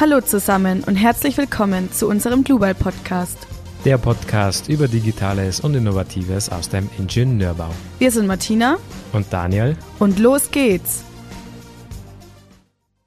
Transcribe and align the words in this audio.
Hallo 0.00 0.22
zusammen 0.22 0.82
und 0.84 0.96
herzlich 0.96 1.36
willkommen 1.36 1.92
zu 1.92 2.08
unserem 2.08 2.42
Global 2.42 2.74
Podcast. 2.74 3.36
Der 3.84 3.98
Podcast 3.98 4.66
über 4.70 4.88
Digitales 4.88 5.60
und 5.60 5.74
Innovatives 5.74 6.48
aus 6.48 6.70
dem 6.70 6.88
Ingenieurbau. 6.96 7.68
Wir 7.98 8.10
sind 8.10 8.26
Martina 8.26 8.78
und 9.12 9.30
Daniel 9.30 9.76
und 9.98 10.18
los 10.18 10.50
geht's. 10.50 11.04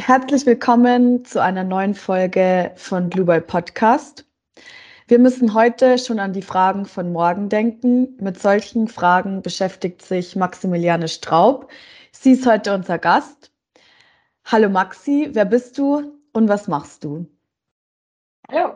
Herzlich 0.03 0.45
willkommen 0.45 1.25
zu 1.25 1.41
einer 1.41 1.63
neuen 1.63 1.95
Folge 1.95 2.69
von 2.75 3.09
Global 3.09 3.41
Podcast. 3.41 4.27
Wir 5.07 5.17
müssen 5.17 5.55
heute 5.55 5.97
schon 5.97 6.19
an 6.19 6.31
die 6.31 6.43
Fragen 6.43 6.85
von 6.85 7.11
morgen 7.11 7.49
denken. 7.49 8.17
Mit 8.21 8.39
solchen 8.39 8.87
Fragen 8.87 9.41
beschäftigt 9.41 10.03
sich 10.03 10.35
Maximiliane 10.35 11.07
Straub. 11.07 11.71
Sie 12.11 12.33
ist 12.33 12.45
heute 12.45 12.71
unser 12.71 12.99
Gast. 12.99 13.51
Hallo 14.45 14.69
Maxi, 14.69 15.29
wer 15.33 15.45
bist 15.45 15.79
du 15.79 16.21
und 16.33 16.49
was 16.49 16.67
machst 16.67 17.03
du? 17.03 17.27
Hallo, 18.51 18.75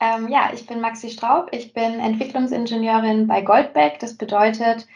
ähm, 0.00 0.28
ja, 0.28 0.50
ich 0.52 0.66
bin 0.66 0.80
Maxi 0.80 1.10
Straub. 1.10 1.48
Ich 1.52 1.72
bin 1.72 2.00
Entwicklungsingenieurin 2.00 3.26
bei 3.26 3.40
Goldbeck. 3.40 3.98
Das 3.98 4.16
bedeutet, 4.16 4.86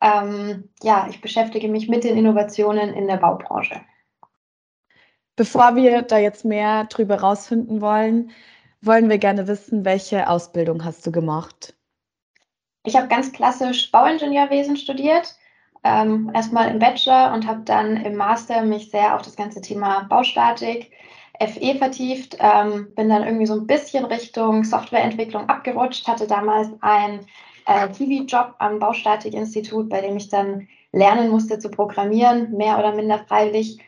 ähm, 0.00 0.68
ja, 0.82 1.06
ich 1.10 1.20
beschäftige 1.20 1.68
mich 1.68 1.88
mit 1.88 2.04
den 2.04 2.16
Innovationen 2.16 2.94
in 2.94 3.08
der 3.08 3.16
Baubranche. 3.16 3.80
Bevor 5.36 5.74
wir 5.74 6.02
da 6.02 6.18
jetzt 6.18 6.44
mehr 6.44 6.84
drüber 6.84 7.20
rausfinden 7.20 7.80
wollen, 7.80 8.30
wollen 8.80 9.08
wir 9.08 9.18
gerne 9.18 9.48
wissen, 9.48 9.84
welche 9.84 10.28
Ausbildung 10.28 10.84
hast 10.84 11.04
du 11.06 11.10
gemacht? 11.10 11.74
Ich 12.84 12.96
habe 12.96 13.08
ganz 13.08 13.32
klassisch 13.32 13.90
Bauingenieurwesen 13.90 14.76
studiert, 14.76 15.34
ähm, 15.84 16.30
erstmal 16.34 16.70
im 16.70 16.78
Bachelor 16.78 17.32
und 17.34 17.46
habe 17.46 17.60
dann 17.64 17.96
im 17.98 18.16
Master 18.16 18.62
mich 18.62 18.90
sehr 18.90 19.14
auf 19.14 19.22
das 19.22 19.36
ganze 19.36 19.60
Thema 19.60 20.04
Baustatik, 20.08 20.90
FE 21.40 21.74
vertieft, 21.76 22.36
ähm, 22.40 22.94
bin 22.94 23.08
dann 23.08 23.24
irgendwie 23.24 23.46
so 23.46 23.54
ein 23.54 23.66
bisschen 23.66 24.04
Richtung 24.04 24.64
Softwareentwicklung 24.64 25.48
abgerutscht, 25.48 26.06
hatte 26.06 26.26
damals 26.26 26.68
einen 26.80 27.26
äh, 27.66 27.88
TV-Job 27.88 28.54
am 28.58 28.78
Baustatikinstitut, 28.78 29.88
bei 29.88 30.00
dem 30.00 30.16
ich 30.16 30.28
dann 30.28 30.68
lernen 30.92 31.30
musste 31.30 31.58
zu 31.58 31.70
programmieren, 31.70 32.52
mehr 32.52 32.78
oder 32.78 32.94
minder 32.94 33.18
freiwillig 33.18 33.78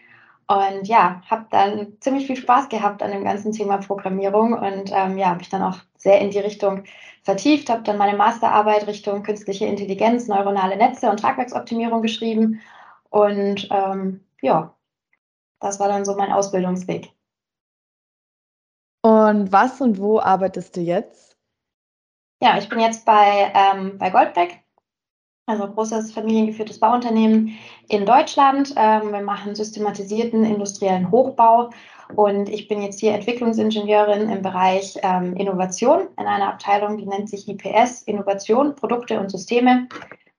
und 0.48 0.86
ja, 0.86 1.22
habe 1.28 1.47
dann 1.50 1.97
ziemlich 2.00 2.27
viel 2.27 2.36
Spaß 2.36 2.69
gehabt 2.69 3.02
an 3.02 3.11
dem 3.11 3.25
ganzen 3.25 3.52
Thema 3.52 3.78
Programmierung 3.78 4.53
und 4.53 4.92
ähm, 4.92 5.19
ja, 5.19 5.28
habe 5.28 5.38
mich 5.38 5.48
dann 5.48 5.62
auch 5.62 5.78
sehr 5.97 6.20
in 6.20 6.30
die 6.30 6.38
Richtung 6.38 6.84
vertieft, 7.22 7.69
habe 7.69 7.83
dann 7.83 7.98
meine 7.98 8.16
Masterarbeit 8.16 8.86
Richtung 8.86 9.25
künstliche 9.25 9.66
Intelligenz, 9.66 10.28
neuronale 10.28 10.77
Netze 10.77 11.11
und 11.11 11.19
Tragwerksoptimierung 11.19 12.00
geschrieben. 12.00 12.61
Und 13.11 13.69
ähm, 13.72 14.25
ja, 14.41 14.72
das 15.58 15.80
war 15.80 15.88
dann 15.88 16.05
so 16.05 16.14
mein 16.14 16.30
Ausbildungsweg. 16.30 17.10
Und 19.03 19.50
was 19.50 19.81
und 19.81 19.98
wo 19.98 20.20
arbeitest 20.20 20.77
du 20.77 20.81
jetzt? 20.81 21.36
Ja, 22.41 22.58
ich 22.58 22.69
bin 22.69 22.78
jetzt 22.78 23.05
bei, 23.05 23.53
ähm, 23.55 23.98
bei 23.98 24.10
Goldbeck 24.10 24.62
also 25.47 25.69
großes 25.69 26.12
familiengeführtes 26.12 26.80
Bauunternehmen 26.80 27.56
in 27.89 28.05
Deutschland. 28.05 28.75
Ähm, 28.77 29.12
wir 29.12 29.22
machen 29.22 29.55
systematisierten 29.55 30.44
industriellen 30.44 31.11
Hochbau 31.11 31.70
und 32.14 32.48
ich 32.48 32.69
bin 32.69 32.83
jetzt 32.83 33.00
hier 33.00 33.14
Entwicklungsingenieurin 33.14 34.28
im 34.28 34.42
Bereich 34.42 34.98
ähm, 35.03 35.34
Innovation 35.34 36.08
in 36.19 36.27
einer 36.27 36.48
Abteilung, 36.48 36.98
die 36.98 37.06
nennt 37.06 37.30
sich 37.30 37.48
IPS, 37.48 38.03
Innovation, 38.03 38.75
Produkte 38.75 39.19
und 39.19 39.30
Systeme. 39.30 39.88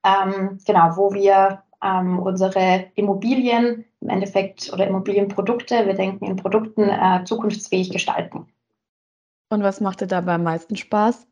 Ähm, 0.04 0.60
genau, 0.66 0.96
wo 0.96 1.14
wir 1.14 1.64
ähm, 1.84 2.20
unsere 2.20 2.92
Immobilien 2.96 3.86
im 4.02 4.10
Endeffekt 4.10 4.72
oder 4.74 4.88
Immobilienprodukte, 4.88 5.86
wir 5.86 5.94
denken 5.94 6.26
in 6.26 6.36
Produkten, 6.36 6.90
äh, 6.90 7.24
zukunftsfähig 7.26 7.90
gestalten. 7.92 8.48
Und 9.50 9.64
was 9.64 9.80
macht 9.80 10.02
dir 10.02 10.08
dabei 10.08 10.34
am 10.34 10.44
meisten 10.44 10.76
Spaß? 10.76 11.28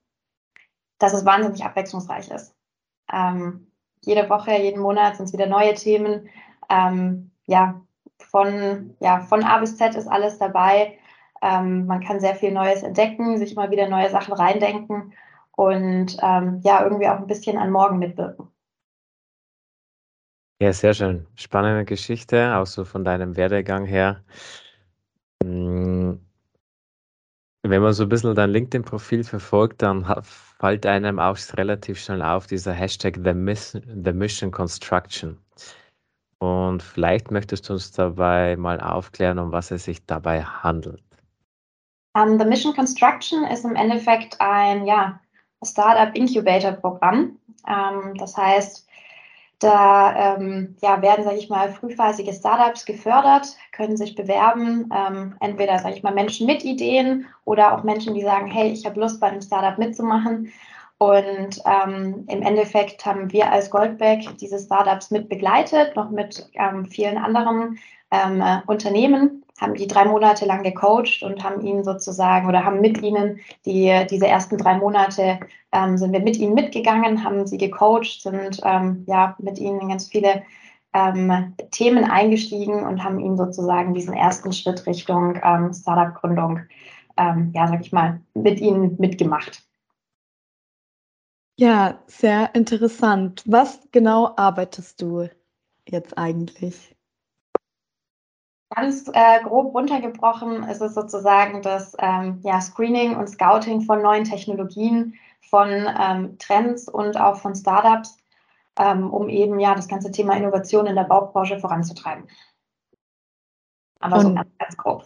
Dass 0.99 1.13
es 1.13 1.25
wahnsinnig 1.25 1.63
abwechslungsreich 1.63 2.29
ist. 2.31 2.55
Ähm, 3.11 3.67
jede 4.01 4.29
Woche, 4.29 4.51
jeden 4.51 4.81
Monat 4.81 5.17
sind 5.17 5.25
es 5.25 5.33
wieder 5.33 5.47
neue 5.47 5.73
Themen. 5.73 6.29
Ähm, 6.69 7.31
ja, 7.45 7.81
von, 8.19 8.95
ja, 8.99 9.21
von 9.21 9.43
A 9.43 9.59
bis 9.59 9.77
Z 9.77 9.95
ist 9.95 10.07
alles 10.07 10.37
dabei. 10.37 10.97
Ähm, 11.41 11.85
man 11.85 12.01
kann 12.01 12.19
sehr 12.19 12.35
viel 12.35 12.51
Neues 12.51 12.83
entdecken, 12.83 13.37
sich 13.37 13.53
immer 13.53 13.69
wieder 13.71 13.89
neue 13.89 14.09
Sachen 14.09 14.33
reindenken 14.33 15.13
und 15.51 16.17
ähm, 16.21 16.61
ja, 16.63 16.83
irgendwie 16.83 17.07
auch 17.07 17.17
ein 17.17 17.27
bisschen 17.27 17.57
an 17.57 17.71
morgen 17.71 17.99
mitwirken. 17.99 18.47
Ja, 20.61 20.71
sehr 20.71 20.93
schön. 20.93 21.27
Spannende 21.35 21.85
Geschichte, 21.85 22.55
auch 22.55 22.65
so 22.65 22.85
von 22.85 23.03
deinem 23.03 23.35
Werdegang 23.35 23.85
her. 23.85 24.23
Hm, 25.43 26.24
wenn 27.69 27.81
man 27.81 27.93
so 27.93 28.03
ein 28.03 28.09
bisschen 28.09 28.35
dein 28.35 28.51
LinkedIn-Profil 28.51 29.23
verfolgt, 29.23 29.81
dann 29.81 30.05
fällt 30.23 30.85
einem 30.85 31.19
auch 31.19 31.37
relativ 31.53 31.99
schnell 31.99 32.21
auf 32.21 32.47
dieser 32.47 32.73
Hashtag 32.73 33.19
The 33.23 33.33
Mission, 33.33 33.81
The 34.03 34.13
Mission 34.13 34.51
Construction. 34.51 35.37
Und 36.39 36.83
vielleicht 36.83 37.31
möchtest 37.31 37.67
du 37.69 37.73
uns 37.73 37.91
dabei 37.91 38.55
mal 38.55 38.79
aufklären, 38.79 39.39
um 39.39 39.51
was 39.51 39.71
es 39.71 39.85
sich 39.85 40.05
dabei 40.05 40.43
handelt. 40.43 41.01
Um, 42.13 42.33
ähm, 42.33 42.39
The 42.39 42.45
Mission 42.45 42.73
Construction 42.73 43.45
ist 43.45 43.65
im 43.65 43.75
Endeffekt 43.75 44.39
ein 44.39 44.85
ja, 44.85 45.19
Startup 45.63 46.15
Incubator 46.15 46.73
Programm. 46.73 47.39
Um, 47.67 47.73
ähm, 47.73 48.13
das 48.15 48.37
heißt, 48.37 48.84
da 49.59 50.35
ähm, 50.35 50.75
ja, 50.81 51.01
werden, 51.01 51.23
sage 51.23 51.37
ich 51.37 51.49
mal, 51.49 51.69
frühphasige 51.71 52.33
Startups 52.33 52.85
gefördert, 52.85 53.55
können 53.71 53.97
sich 53.97 54.15
bewerben, 54.15 54.89
ähm, 54.93 55.35
entweder, 55.39 55.79
sage 55.79 55.95
ich 55.95 56.03
mal, 56.03 56.13
Menschen 56.13 56.45
mit 56.45 56.63
Ideen 56.63 57.25
oder 57.45 57.73
auch 57.73 57.83
Menschen, 57.83 58.13
die 58.13 58.21
sagen, 58.21 58.47
hey, 58.47 58.69
ich 58.71 58.85
habe 58.85 58.99
Lust, 58.99 59.19
bei 59.19 59.27
einem 59.27 59.41
Startup 59.41 59.77
mitzumachen. 59.77 60.51
Und 60.97 61.61
ähm, 61.65 62.25
im 62.27 62.41
Endeffekt 62.41 63.05
haben 63.05 63.31
wir 63.31 63.51
als 63.51 63.69
Goldback 63.69 64.37
diese 64.37 64.59
Startups 64.59 65.11
mit 65.11 65.29
begleitet, 65.29 65.95
noch 65.95 66.09
mit 66.09 66.49
ähm, 66.53 66.85
vielen 66.85 67.17
anderen 67.17 67.77
ähm, 68.11 68.41
äh, 68.41 68.61
Unternehmen, 68.67 69.44
haben 69.59 69.73
die 69.75 69.87
drei 69.87 70.05
Monate 70.05 70.45
lang 70.45 70.63
gecoacht 70.63 71.23
und 71.23 71.43
haben 71.43 71.65
ihnen 71.65 71.83
sozusagen 71.83 72.47
oder 72.47 72.65
haben 72.65 72.81
mit 72.81 73.01
ihnen 73.01 73.39
die, 73.65 74.05
diese 74.09 74.27
ersten 74.27 74.57
drei 74.57 74.77
Monate 74.77 75.39
ähm, 75.71 75.97
sind 75.97 76.11
wir 76.11 76.19
mit 76.19 76.37
ihnen 76.37 76.53
mitgegangen, 76.53 77.23
haben 77.23 77.47
sie 77.47 77.57
gecoacht, 77.57 78.21
sind 78.21 78.59
ähm, 78.63 79.05
ja 79.07 79.35
mit 79.39 79.57
ihnen 79.57 79.79
in 79.79 79.89
ganz 79.89 80.07
viele 80.07 80.43
ähm, 80.93 81.53
Themen 81.71 82.03
eingestiegen 82.05 82.83
und 82.83 83.03
haben 83.03 83.19
ihnen 83.19 83.37
sozusagen 83.37 83.93
diesen 83.93 84.13
ersten 84.13 84.51
Schritt 84.53 84.85
Richtung 84.85 85.39
ähm, 85.43 85.73
Startup-Gründung, 85.73 86.61
ähm, 87.17 87.51
ja, 87.53 87.67
sag 87.67 87.81
ich 87.81 87.91
mal, 87.91 88.21
mit 88.33 88.59
ihnen 88.59 88.95
mitgemacht. 88.97 89.61
Ja, 91.57 91.99
sehr 92.07 92.53
interessant. 92.55 93.43
Was 93.45 93.79
genau 93.91 94.33
arbeitest 94.35 95.01
du 95.01 95.29
jetzt 95.87 96.17
eigentlich? 96.17 96.94
Ganz 98.75 99.09
äh, 99.13 99.41
grob 99.43 99.73
runtergebrochen 99.73 100.63
ist 100.63 100.81
es 100.81 100.93
sozusagen 100.93 101.61
das 101.61 101.95
ähm, 101.99 102.41
ja, 102.43 102.59
Screening 102.59 103.15
und 103.15 103.29
Scouting 103.29 103.81
von 103.81 104.01
neuen 104.01 104.25
Technologien, 104.25 105.13
von 105.49 105.69
ähm, 105.69 106.37
Trends 106.39 106.89
und 106.89 107.17
auch 107.17 107.37
von 107.37 107.55
Startups, 107.55 108.17
ähm, 108.77 109.13
um 109.13 109.29
eben 109.29 109.59
ja 109.59 109.75
das 109.75 109.87
ganze 109.87 110.11
Thema 110.11 110.35
Innovation 110.35 110.87
in 110.87 110.95
der 110.95 111.03
Baubranche 111.03 111.57
voranzutreiben. 111.59 112.27
Aber 114.01 114.17
und, 114.17 114.21
so 114.23 114.33
ganz, 114.33 114.49
ganz 114.57 114.77
grob. 114.77 115.05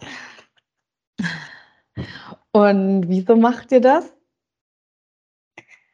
Und 2.52 3.08
wieso 3.08 3.36
macht 3.36 3.70
ihr 3.70 3.80
das? 3.80 4.12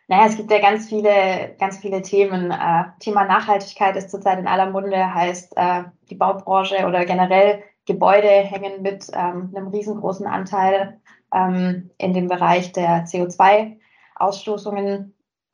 Naja, 0.08 0.26
es 0.26 0.36
gibt 0.36 0.52
ja 0.52 0.60
ganz 0.60 0.88
viele, 0.88 1.56
ganz 1.58 1.78
viele 1.78 2.00
Themen. 2.02 2.52
Äh, 2.52 2.84
Thema 3.00 3.24
Nachhaltigkeit 3.24 3.96
ist 3.96 4.10
zurzeit 4.10 4.38
in 4.38 4.46
aller 4.46 4.70
Munde, 4.70 5.14
heißt 5.14 5.56
äh, 5.56 5.84
die 6.10 6.14
Baubranche 6.14 6.86
oder 6.86 7.04
generell 7.04 7.64
Gebäude 7.86 8.28
hängen 8.28 8.82
mit 8.82 9.08
ähm, 9.12 9.52
einem 9.54 9.68
riesengroßen 9.68 10.26
Anteil 10.26 11.00
ähm, 11.34 11.90
in 11.98 12.14
dem 12.14 12.28
Bereich 12.28 12.72
der 12.72 13.04
CO2-Ausstoßungen 13.06 15.12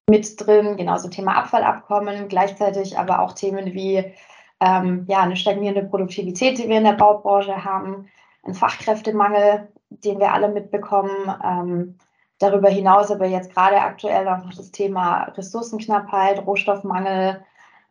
mit 0.08 0.46
drin. 0.46 0.76
Genauso 0.76 1.08
Thema 1.08 1.36
Abfallabkommen, 1.36 2.28
gleichzeitig 2.28 2.98
aber 2.98 3.20
auch 3.20 3.32
Themen 3.32 3.72
wie 3.72 4.04
ähm, 4.60 5.06
ja, 5.08 5.22
eine 5.22 5.36
stagnierende 5.36 5.84
Produktivität, 5.84 6.58
die 6.58 6.68
wir 6.68 6.76
in 6.76 6.84
der 6.84 6.92
Baubranche 6.92 7.64
haben, 7.64 8.08
ein 8.44 8.54
Fachkräftemangel, 8.54 9.68
den 9.88 10.18
wir 10.18 10.32
alle 10.32 10.48
mitbekommen 10.48 11.34
ähm, 11.42 11.98
Darüber 12.42 12.68
hinaus 12.68 13.12
aber 13.12 13.26
jetzt 13.26 13.54
gerade 13.54 13.80
aktuell 13.80 14.26
auch 14.26 14.44
noch 14.44 14.52
das 14.52 14.72
Thema 14.72 15.24
Ressourcenknappheit, 15.36 16.44
Rohstoffmangel, 16.44 17.40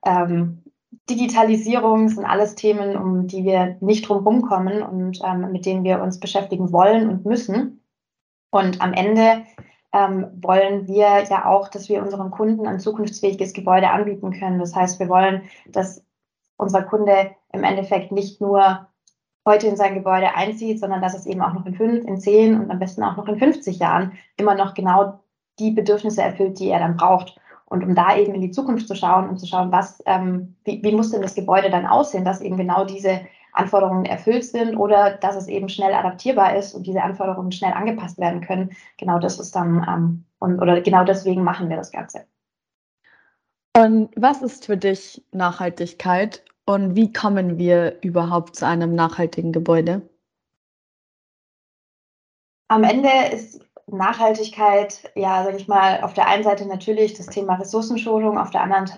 ähm, 0.05 0.61
Digitalisierung 1.09 2.09
sind 2.09 2.25
alles 2.25 2.55
Themen, 2.55 2.97
um 2.97 3.27
die 3.27 3.45
wir 3.45 3.77
nicht 3.79 4.09
drum 4.09 4.41
kommen 4.41 4.83
und 4.83 5.21
ähm, 5.23 5.53
mit 5.53 5.65
denen 5.65 5.85
wir 5.85 6.01
uns 6.01 6.19
beschäftigen 6.19 6.73
wollen 6.73 7.09
und 7.09 7.25
müssen. 7.25 7.81
Und 8.49 8.81
am 8.81 8.91
Ende 8.91 9.45
ähm, 9.93 10.27
wollen 10.41 10.85
wir 10.85 11.23
ja 11.29 11.45
auch, 11.45 11.69
dass 11.69 11.87
wir 11.87 12.01
unseren 12.01 12.29
Kunden 12.29 12.67
ein 12.67 12.81
zukunftsfähiges 12.81 13.53
Gebäude 13.53 13.89
anbieten 13.89 14.31
können. 14.31 14.59
Das 14.59 14.75
heißt, 14.75 14.99
wir 14.99 15.07
wollen, 15.07 15.43
dass 15.67 16.03
unser 16.57 16.83
Kunde 16.83 17.31
im 17.53 17.63
Endeffekt 17.63 18.11
nicht 18.11 18.41
nur 18.41 18.87
heute 19.45 19.67
in 19.67 19.75
sein 19.75 19.95
Gebäude 19.95 20.35
einzieht, 20.35 20.79
sondern 20.79 21.01
dass 21.01 21.15
es 21.15 21.25
eben 21.25 21.41
auch 21.41 21.53
noch 21.53 21.65
in 21.65 21.75
fünf, 21.75 22.05
in 22.05 22.17
zehn 22.17 22.59
und 22.59 22.69
am 22.69 22.79
besten 22.79 23.03
auch 23.03 23.17
noch 23.17 23.27
in 23.27 23.37
50 23.37 23.79
Jahren 23.79 24.13
immer 24.37 24.55
noch 24.55 24.73
genau 24.73 25.19
die 25.59 25.71
Bedürfnisse 25.71 26.21
erfüllt, 26.21 26.59
die 26.59 26.69
er 26.69 26.79
dann 26.79 26.97
braucht. 26.97 27.39
Und 27.65 27.83
um 27.83 27.95
da 27.95 28.17
eben 28.17 28.35
in 28.35 28.41
die 28.41 28.51
Zukunft 28.51 28.87
zu 28.87 28.95
schauen 28.95 29.29
und 29.29 29.37
zu 29.37 29.47
schauen, 29.47 29.71
was, 29.71 30.03
ähm, 30.05 30.55
wie, 30.65 30.83
wie 30.83 30.91
muss 30.91 31.11
denn 31.11 31.21
das 31.21 31.35
Gebäude 31.35 31.69
dann 31.69 31.85
aussehen, 31.85 32.25
dass 32.25 32.41
eben 32.41 32.57
genau 32.57 32.85
diese 32.85 33.21
Anforderungen 33.53 34.05
erfüllt 34.05 34.45
sind 34.45 34.75
oder 34.75 35.11
dass 35.11 35.35
es 35.35 35.47
eben 35.47 35.69
schnell 35.69 35.93
adaptierbar 35.93 36.55
ist 36.55 36.73
und 36.73 36.85
diese 36.85 37.01
Anforderungen 37.01 37.51
schnell 37.51 37.73
angepasst 37.73 38.17
werden 38.17 38.41
können. 38.41 38.71
Genau 38.97 39.19
das 39.19 39.39
ist 39.39 39.55
dann, 39.55 39.85
ähm, 39.87 40.25
und, 40.39 40.61
oder 40.61 40.81
genau 40.81 41.03
deswegen 41.03 41.43
machen 41.43 41.69
wir 41.69 41.77
das 41.77 41.91
Ganze. 41.91 42.25
Und 43.75 44.09
was 44.15 44.41
ist 44.41 44.65
für 44.65 44.77
dich 44.77 45.23
Nachhaltigkeit 45.31 46.43
und 46.73 46.95
wie 46.95 47.11
kommen 47.11 47.57
wir 47.57 48.01
überhaupt 48.01 48.55
zu 48.55 48.65
einem 48.65 48.95
nachhaltigen 48.95 49.51
Gebäude? 49.51 50.01
Am 52.67 52.83
Ende 52.83 53.09
ist 53.33 53.59
Nachhaltigkeit, 53.87 55.11
ja, 55.15 55.43
sage 55.43 55.57
ich 55.57 55.67
mal, 55.67 56.01
auf 56.01 56.13
der 56.13 56.27
einen 56.27 56.43
Seite 56.43 56.65
natürlich 56.65 57.13
das 57.13 57.27
Thema 57.27 57.55
Ressourcenschonung, 57.55 58.37
auf 58.37 58.51
der 58.51 58.61
anderen 58.61 58.91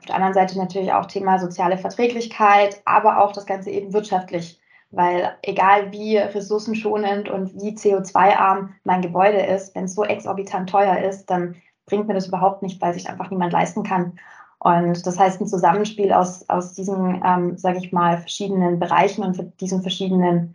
auf 0.00 0.06
der 0.06 0.14
anderen 0.14 0.32
Seite 0.32 0.56
natürlich 0.56 0.92
auch 0.94 1.04
Thema 1.04 1.38
soziale 1.38 1.76
Verträglichkeit, 1.76 2.80
aber 2.86 3.22
auch 3.22 3.32
das 3.32 3.44
Ganze 3.44 3.70
eben 3.70 3.92
wirtschaftlich. 3.92 4.58
Weil 4.90 5.36
egal 5.42 5.92
wie 5.92 6.16
ressourcenschonend 6.16 7.28
und 7.28 7.52
wie 7.60 7.74
CO2-arm 7.74 8.74
mein 8.82 9.02
Gebäude 9.02 9.44
ist, 9.44 9.74
wenn 9.74 9.84
es 9.84 9.94
so 9.94 10.02
exorbitant 10.02 10.70
teuer 10.70 10.98
ist, 11.06 11.26
dann 11.26 11.56
bringt 11.84 12.08
mir 12.08 12.14
das 12.14 12.28
überhaupt 12.28 12.62
nicht, 12.62 12.80
weil 12.80 12.94
sich 12.94 13.10
einfach 13.10 13.30
niemand 13.30 13.52
leisten 13.52 13.82
kann. 13.82 14.18
Und 14.62 15.06
das 15.06 15.18
heißt, 15.18 15.40
ein 15.40 15.46
Zusammenspiel 15.46 16.12
aus, 16.12 16.46
aus 16.50 16.74
diesen, 16.74 17.22
ähm, 17.24 17.56
sage 17.56 17.78
ich 17.78 17.92
mal, 17.92 18.18
verschiedenen 18.18 18.78
Bereichen 18.78 19.24
und 19.24 19.58
diesen 19.60 19.80
verschiedenen 19.80 20.54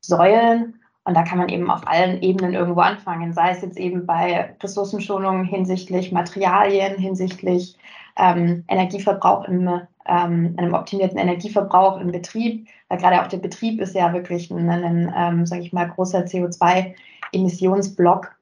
Säulen. 0.00 0.80
Und 1.04 1.14
da 1.14 1.22
kann 1.22 1.38
man 1.38 1.48
eben 1.48 1.70
auf 1.70 1.86
allen 1.86 2.20
Ebenen 2.20 2.54
irgendwo 2.54 2.80
anfangen, 2.80 3.32
sei 3.32 3.50
es 3.50 3.62
jetzt 3.62 3.78
eben 3.78 4.06
bei 4.06 4.56
Ressourcenschonung 4.60 5.44
hinsichtlich 5.44 6.10
Materialien, 6.10 6.98
hinsichtlich 6.98 7.78
ähm, 8.16 8.64
Energieverbrauch 8.68 9.46
im, 9.46 9.68
ähm, 10.06 10.54
einem 10.56 10.74
optimierten 10.74 11.18
Energieverbrauch 11.18 12.00
im 12.00 12.10
Betrieb, 12.10 12.66
weil 12.88 12.98
gerade 12.98 13.22
auch 13.22 13.28
der 13.28 13.38
Betrieb 13.38 13.80
ist 13.80 13.94
ja 13.94 14.12
wirklich 14.12 14.50
ein, 14.50 14.68
ein 14.68 15.14
ähm, 15.16 15.46
sage 15.46 15.62
ich 15.62 15.72
mal, 15.72 15.88
großer 15.88 16.24
CO2-Emissionsblock. 16.24 18.34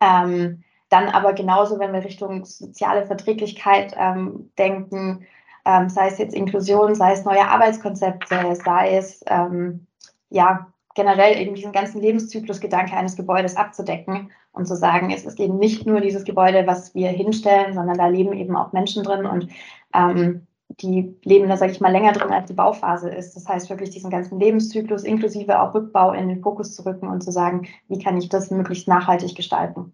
Ähm, 0.00 0.62
dann 0.90 1.08
aber 1.08 1.32
genauso, 1.32 1.78
wenn 1.78 1.92
wir 1.92 2.04
Richtung 2.04 2.44
soziale 2.44 3.06
Verträglichkeit 3.06 3.94
ähm, 3.96 4.50
denken, 4.58 5.26
ähm, 5.64 5.88
sei 5.88 6.08
es 6.08 6.18
jetzt 6.18 6.34
Inklusion, 6.34 6.94
sei 6.94 7.12
es 7.12 7.24
neue 7.24 7.46
Arbeitskonzepte, 7.46 8.54
sei 8.56 8.96
es 8.96 9.22
ähm, 9.26 9.86
ja 10.28 10.66
generell 10.94 11.40
eben 11.40 11.54
diesen 11.54 11.72
ganzen 11.72 12.00
Lebenszyklusgedanke 12.00 12.96
eines 12.96 13.16
Gebäudes 13.16 13.56
abzudecken 13.56 14.30
und 14.52 14.66
zu 14.66 14.74
sagen, 14.74 15.10
es 15.10 15.24
ist 15.24 15.38
eben 15.38 15.58
nicht 15.58 15.86
nur 15.86 16.00
dieses 16.00 16.24
Gebäude, 16.24 16.66
was 16.66 16.94
wir 16.94 17.08
hinstellen, 17.08 17.74
sondern 17.74 17.96
da 17.96 18.08
leben 18.08 18.32
eben 18.32 18.56
auch 18.56 18.72
Menschen 18.72 19.04
drin 19.04 19.26
und 19.26 19.48
ähm, 19.94 20.46
die 20.80 21.16
leben 21.24 21.48
da, 21.48 21.56
sage 21.56 21.72
ich 21.72 21.80
mal, 21.80 21.92
länger 21.92 22.12
drin, 22.12 22.32
als 22.32 22.46
die 22.46 22.54
Bauphase 22.54 23.10
ist. 23.10 23.34
Das 23.36 23.48
heißt, 23.48 23.70
wirklich 23.70 23.90
diesen 23.90 24.10
ganzen 24.10 24.38
Lebenszyklus 24.38 25.04
inklusive 25.04 25.60
auch 25.60 25.74
Rückbau 25.74 26.12
in 26.12 26.28
den 26.28 26.42
Fokus 26.42 26.74
zu 26.74 26.84
rücken 26.84 27.08
und 27.08 27.22
zu 27.22 27.32
sagen, 27.32 27.68
wie 27.88 27.98
kann 27.98 28.16
ich 28.16 28.28
das 28.28 28.50
möglichst 28.50 28.88
nachhaltig 28.88 29.34
gestalten. 29.34 29.92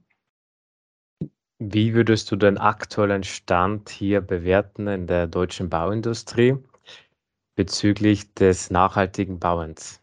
Wie 1.58 1.92
würdest 1.94 2.30
du 2.30 2.36
den 2.36 2.56
aktuellen 2.56 3.22
Stand 3.22 3.90
hier 3.90 4.22
bewerten 4.22 4.86
in 4.88 5.06
der 5.06 5.26
deutschen 5.26 5.68
Bauindustrie 5.68 6.56
bezüglich 7.56 8.34
des 8.34 8.70
nachhaltigen 8.70 9.38
Bauens? 9.40 10.02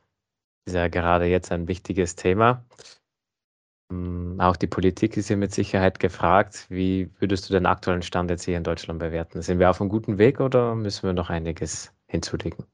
ist 0.66 0.76
ja 0.76 0.88
gerade 0.90 1.26
jetzt 1.26 1.52
ein 1.52 1.68
wichtiges 1.68 2.16
Thema. 2.16 2.66
Hm, 3.92 4.40
auch 4.42 4.58
die 4.58 4.68
Politik 4.68 5.16
ist 5.18 5.30
ja 5.30 5.38
mit 5.38 5.54
Sicherheit 5.54 6.00
gefragt. 6.00 6.66
Wie 6.70 7.10
würdest 7.20 7.48
du 7.50 7.54
den 7.54 7.66
aktuellen 7.66 8.02
Stand 8.02 8.30
jetzt 8.30 8.44
hier 8.44 8.58
in 8.58 8.64
Deutschland 8.64 9.00
bewerten? 9.00 9.42
Sind 9.42 9.60
wir 9.60 9.70
auf 9.70 9.80
einem 9.80 9.90
guten 9.90 10.18
Weg 10.18 10.40
oder 10.42 10.76
müssen 10.76 11.04
wir 11.04 11.14
noch 11.14 11.30
einiges 11.30 11.94
hinzulegen? 12.08 12.66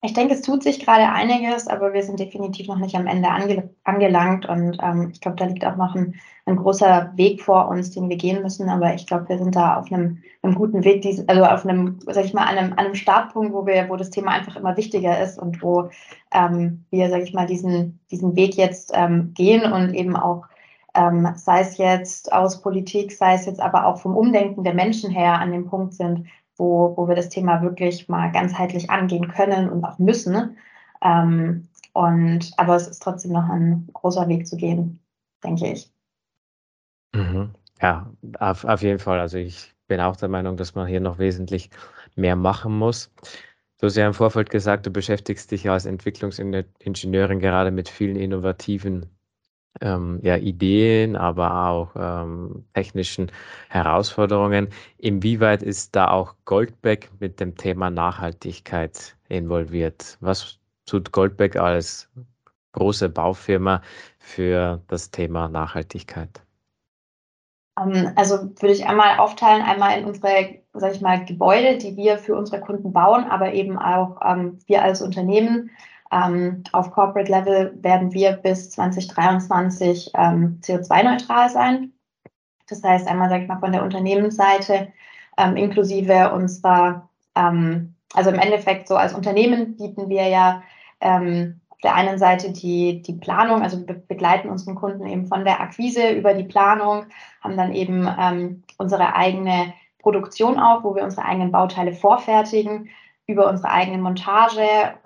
Ich 0.00 0.12
denke, 0.12 0.34
es 0.34 0.42
tut 0.42 0.62
sich 0.62 0.78
gerade 0.78 1.08
einiges, 1.08 1.66
aber 1.66 1.92
wir 1.92 2.04
sind 2.04 2.20
definitiv 2.20 2.68
noch 2.68 2.78
nicht 2.78 2.94
am 2.94 3.08
Ende 3.08 3.30
ange 3.30 3.70
angelangt. 3.82 4.46
Und 4.46 4.78
ähm, 4.80 5.10
ich 5.12 5.20
glaube, 5.20 5.36
da 5.36 5.46
liegt 5.46 5.64
auch 5.64 5.74
noch 5.74 5.96
ein, 5.96 6.14
ein, 6.46 6.54
großer 6.54 7.12
Weg 7.16 7.42
vor 7.42 7.66
uns, 7.68 7.90
den 7.90 8.08
wir 8.08 8.16
gehen 8.16 8.40
müssen. 8.42 8.68
Aber 8.68 8.94
ich 8.94 9.08
glaube, 9.08 9.28
wir 9.28 9.38
sind 9.38 9.56
da 9.56 9.76
auf 9.76 9.90
einem, 9.90 10.22
einem 10.42 10.54
guten 10.54 10.84
Weg, 10.84 11.04
also 11.26 11.44
auf 11.44 11.66
einem, 11.66 11.98
sag 12.06 12.24
ich 12.24 12.32
mal, 12.32 12.44
einem, 12.44 12.74
einem 12.74 12.94
Startpunkt, 12.94 13.52
wo 13.52 13.66
wir, 13.66 13.88
wo 13.88 13.96
das 13.96 14.10
Thema 14.10 14.30
einfach 14.30 14.54
immer 14.54 14.76
wichtiger 14.76 15.20
ist 15.20 15.36
und 15.36 15.60
wo 15.62 15.90
ähm, 16.32 16.84
wir, 16.90 17.10
sag 17.10 17.22
ich 17.22 17.34
mal, 17.34 17.46
diesen, 17.46 17.98
diesen 18.12 18.36
Weg 18.36 18.54
jetzt 18.54 18.92
ähm, 18.94 19.32
gehen 19.34 19.72
und 19.72 19.94
eben 19.94 20.14
auch 20.14 20.44
ähm, 20.94 21.28
sei 21.34 21.60
es 21.60 21.76
jetzt 21.76 22.32
aus 22.32 22.62
Politik, 22.62 23.12
sei 23.12 23.34
es 23.34 23.46
jetzt 23.46 23.60
aber 23.60 23.84
auch 23.86 23.98
vom 23.98 24.16
Umdenken 24.16 24.64
der 24.64 24.74
Menschen 24.74 25.10
her 25.10 25.40
an 25.40 25.52
dem 25.52 25.66
Punkt 25.66 25.94
sind, 25.94 26.26
wo, 26.58 26.96
wo 26.96 27.08
wir 27.08 27.14
das 27.14 27.30
Thema 27.30 27.62
wirklich 27.62 28.08
mal 28.08 28.30
ganzheitlich 28.32 28.90
angehen 28.90 29.28
können 29.28 29.70
und 29.70 29.84
auch 29.84 29.98
müssen. 29.98 30.58
Ähm, 31.02 31.68
und, 31.94 32.52
aber 32.56 32.76
es 32.76 32.88
ist 32.88 33.02
trotzdem 33.02 33.32
noch 33.32 33.48
ein 33.48 33.88
großer 33.92 34.28
Weg 34.28 34.46
zu 34.46 34.56
gehen, 34.56 35.00
denke 35.42 35.72
ich. 35.72 35.90
Mhm. 37.14 37.54
Ja, 37.80 38.10
auf, 38.38 38.64
auf 38.64 38.82
jeden 38.82 38.98
Fall. 38.98 39.20
Also 39.20 39.38
ich 39.38 39.74
bin 39.86 40.00
auch 40.00 40.16
der 40.16 40.28
Meinung, 40.28 40.56
dass 40.56 40.74
man 40.74 40.86
hier 40.86 41.00
noch 41.00 41.18
wesentlich 41.18 41.70
mehr 42.16 42.36
machen 42.36 42.76
muss. 42.76 43.10
Du 43.80 43.86
hast 43.86 43.96
ja 43.96 44.06
im 44.06 44.14
Vorfeld 44.14 44.50
gesagt, 44.50 44.86
du 44.86 44.90
beschäftigst 44.90 45.50
dich 45.52 45.64
ja 45.64 45.72
als 45.72 45.86
Entwicklungsingenieurin 45.86 47.38
gerade 47.38 47.70
mit 47.70 47.88
vielen 47.88 48.16
innovativen 48.16 49.06
ähm, 49.80 50.20
ja, 50.22 50.36
Ideen, 50.36 51.16
aber 51.16 51.68
auch 51.68 51.90
ähm, 51.96 52.64
technischen 52.74 53.30
Herausforderungen. 53.68 54.68
Inwieweit 54.98 55.62
ist 55.62 55.94
da 55.96 56.10
auch 56.10 56.34
Goldbeck 56.44 57.10
mit 57.20 57.40
dem 57.40 57.56
Thema 57.56 57.90
Nachhaltigkeit 57.90 59.16
involviert? 59.28 60.16
Was 60.20 60.58
tut 60.86 61.12
Goldbeck 61.12 61.56
als 61.56 62.08
große 62.72 63.08
Baufirma 63.08 63.82
für 64.18 64.82
das 64.88 65.10
Thema 65.10 65.48
Nachhaltigkeit? 65.48 66.42
Ähm, 67.78 68.12
also 68.16 68.50
würde 68.60 68.72
ich 68.72 68.86
einmal 68.86 69.18
aufteilen, 69.18 69.62
einmal 69.62 69.98
in 69.98 70.04
unsere, 70.04 70.60
sage 70.72 70.94
ich 70.94 71.00
mal, 71.00 71.24
Gebäude, 71.24 71.78
die 71.78 71.96
wir 71.96 72.18
für 72.18 72.36
unsere 72.36 72.60
Kunden 72.60 72.92
bauen, 72.92 73.24
aber 73.24 73.52
eben 73.52 73.78
auch 73.78 74.20
ähm, 74.24 74.58
wir 74.66 74.82
als 74.82 75.02
Unternehmen 75.02 75.70
ähm, 76.10 76.62
auf 76.72 76.90
Corporate 76.90 77.30
Level 77.30 77.76
werden 77.82 78.12
wir 78.12 78.32
bis 78.32 78.70
2023 78.70 80.12
ähm, 80.14 80.60
CO2-neutral 80.62 81.50
sein. 81.50 81.92
Das 82.68 82.82
heißt, 82.82 83.08
einmal, 83.08 83.28
sage 83.28 83.42
ich 83.42 83.48
mal, 83.48 83.60
von 83.60 83.72
der 83.72 83.82
Unternehmensseite 83.82 84.88
ähm, 85.38 85.56
inklusive 85.56 86.32
unserer, 86.32 87.08
ähm, 87.34 87.94
also 88.14 88.30
im 88.30 88.38
Endeffekt 88.38 88.88
so 88.88 88.96
als 88.96 89.14
Unternehmen 89.14 89.76
bieten 89.76 90.08
wir 90.08 90.26
ja 90.28 90.62
ähm, 91.00 91.60
auf 91.70 91.78
der 91.82 91.94
einen 91.94 92.18
Seite 92.18 92.52
die, 92.52 93.02
die 93.02 93.14
Planung, 93.14 93.62
also 93.62 93.84
be 93.84 93.94
begleiten 93.94 94.48
unseren 94.48 94.74
Kunden 94.74 95.06
eben 95.06 95.26
von 95.26 95.44
der 95.44 95.60
Akquise 95.60 96.10
über 96.10 96.34
die 96.34 96.44
Planung, 96.44 97.06
haben 97.40 97.56
dann 97.56 97.72
eben 97.72 98.08
ähm, 98.18 98.64
unsere 98.78 99.14
eigene 99.14 99.72
Produktion 100.00 100.58
auch, 100.58 100.82
wo 100.84 100.94
wir 100.94 101.04
unsere 101.04 101.24
eigenen 101.24 101.52
Bauteile 101.52 101.92
vorfertigen, 101.92 102.88
über 103.28 103.46
unsere 103.46 103.70
eigene 103.70 103.98
Montage, 103.98 104.62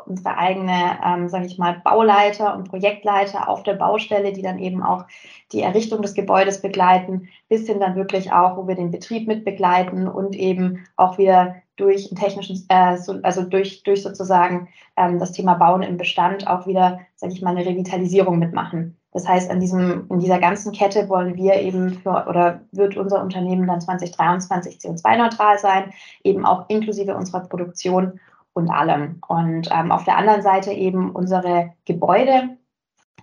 unsere 0.06 0.38
eigene, 0.38 0.98
ähm, 1.04 1.28
sage 1.28 1.46
ich 1.46 1.58
mal, 1.58 1.82
Bauleiter 1.84 2.54
und 2.56 2.70
Projektleiter 2.70 3.48
auf 3.48 3.64
der 3.64 3.74
Baustelle, 3.74 4.32
die 4.32 4.42
dann 4.42 4.60
eben 4.60 4.80
auch 4.82 5.04
die 5.50 5.60
Errichtung 5.60 6.02
des 6.02 6.14
Gebäudes 6.14 6.62
begleiten, 6.62 7.28
bis 7.48 7.66
hin 7.66 7.80
dann 7.80 7.96
wirklich 7.96 8.32
auch, 8.32 8.56
wo 8.56 8.68
wir 8.68 8.76
den 8.76 8.92
Betrieb 8.92 9.26
mit 9.26 9.44
begleiten 9.44 10.06
und 10.06 10.36
eben 10.36 10.86
auch 10.96 11.18
wieder 11.18 11.56
durch 11.76 12.10
technischen, 12.14 12.64
äh, 12.68 12.96
so, 12.96 13.18
also 13.24 13.42
durch, 13.42 13.82
durch 13.82 14.02
sozusagen 14.04 14.68
ähm, 14.96 15.18
das 15.18 15.32
Thema 15.32 15.54
Bauen 15.54 15.82
im 15.82 15.96
Bestand 15.96 16.46
auch 16.46 16.68
wieder, 16.68 17.00
sage 17.16 17.32
ich 17.32 17.42
mal, 17.42 17.56
eine 17.56 17.66
Revitalisierung 17.66 18.38
mitmachen. 18.38 18.96
Das 19.12 19.28
heißt, 19.28 19.50
an 19.50 19.60
diesem, 19.60 20.06
in 20.08 20.20
dieser 20.20 20.38
ganzen 20.38 20.72
Kette 20.72 21.08
wollen 21.08 21.36
wir 21.36 21.60
eben 21.60 21.94
für, 21.94 22.26
oder 22.28 22.60
wird 22.72 22.96
unser 22.96 23.22
Unternehmen 23.22 23.66
dann 23.66 23.80
2023 23.80 24.78
CO2-neutral 24.78 25.58
sein, 25.58 25.92
eben 26.24 26.46
auch 26.46 26.68
inklusive 26.68 27.14
unserer 27.14 27.40
Produktion 27.40 28.18
und 28.54 28.70
allem. 28.70 29.20
Und 29.28 29.68
ähm, 29.70 29.92
auf 29.92 30.04
der 30.04 30.16
anderen 30.16 30.42
Seite 30.42 30.72
eben 30.72 31.10
unsere 31.10 31.72
Gebäude, 31.84 32.56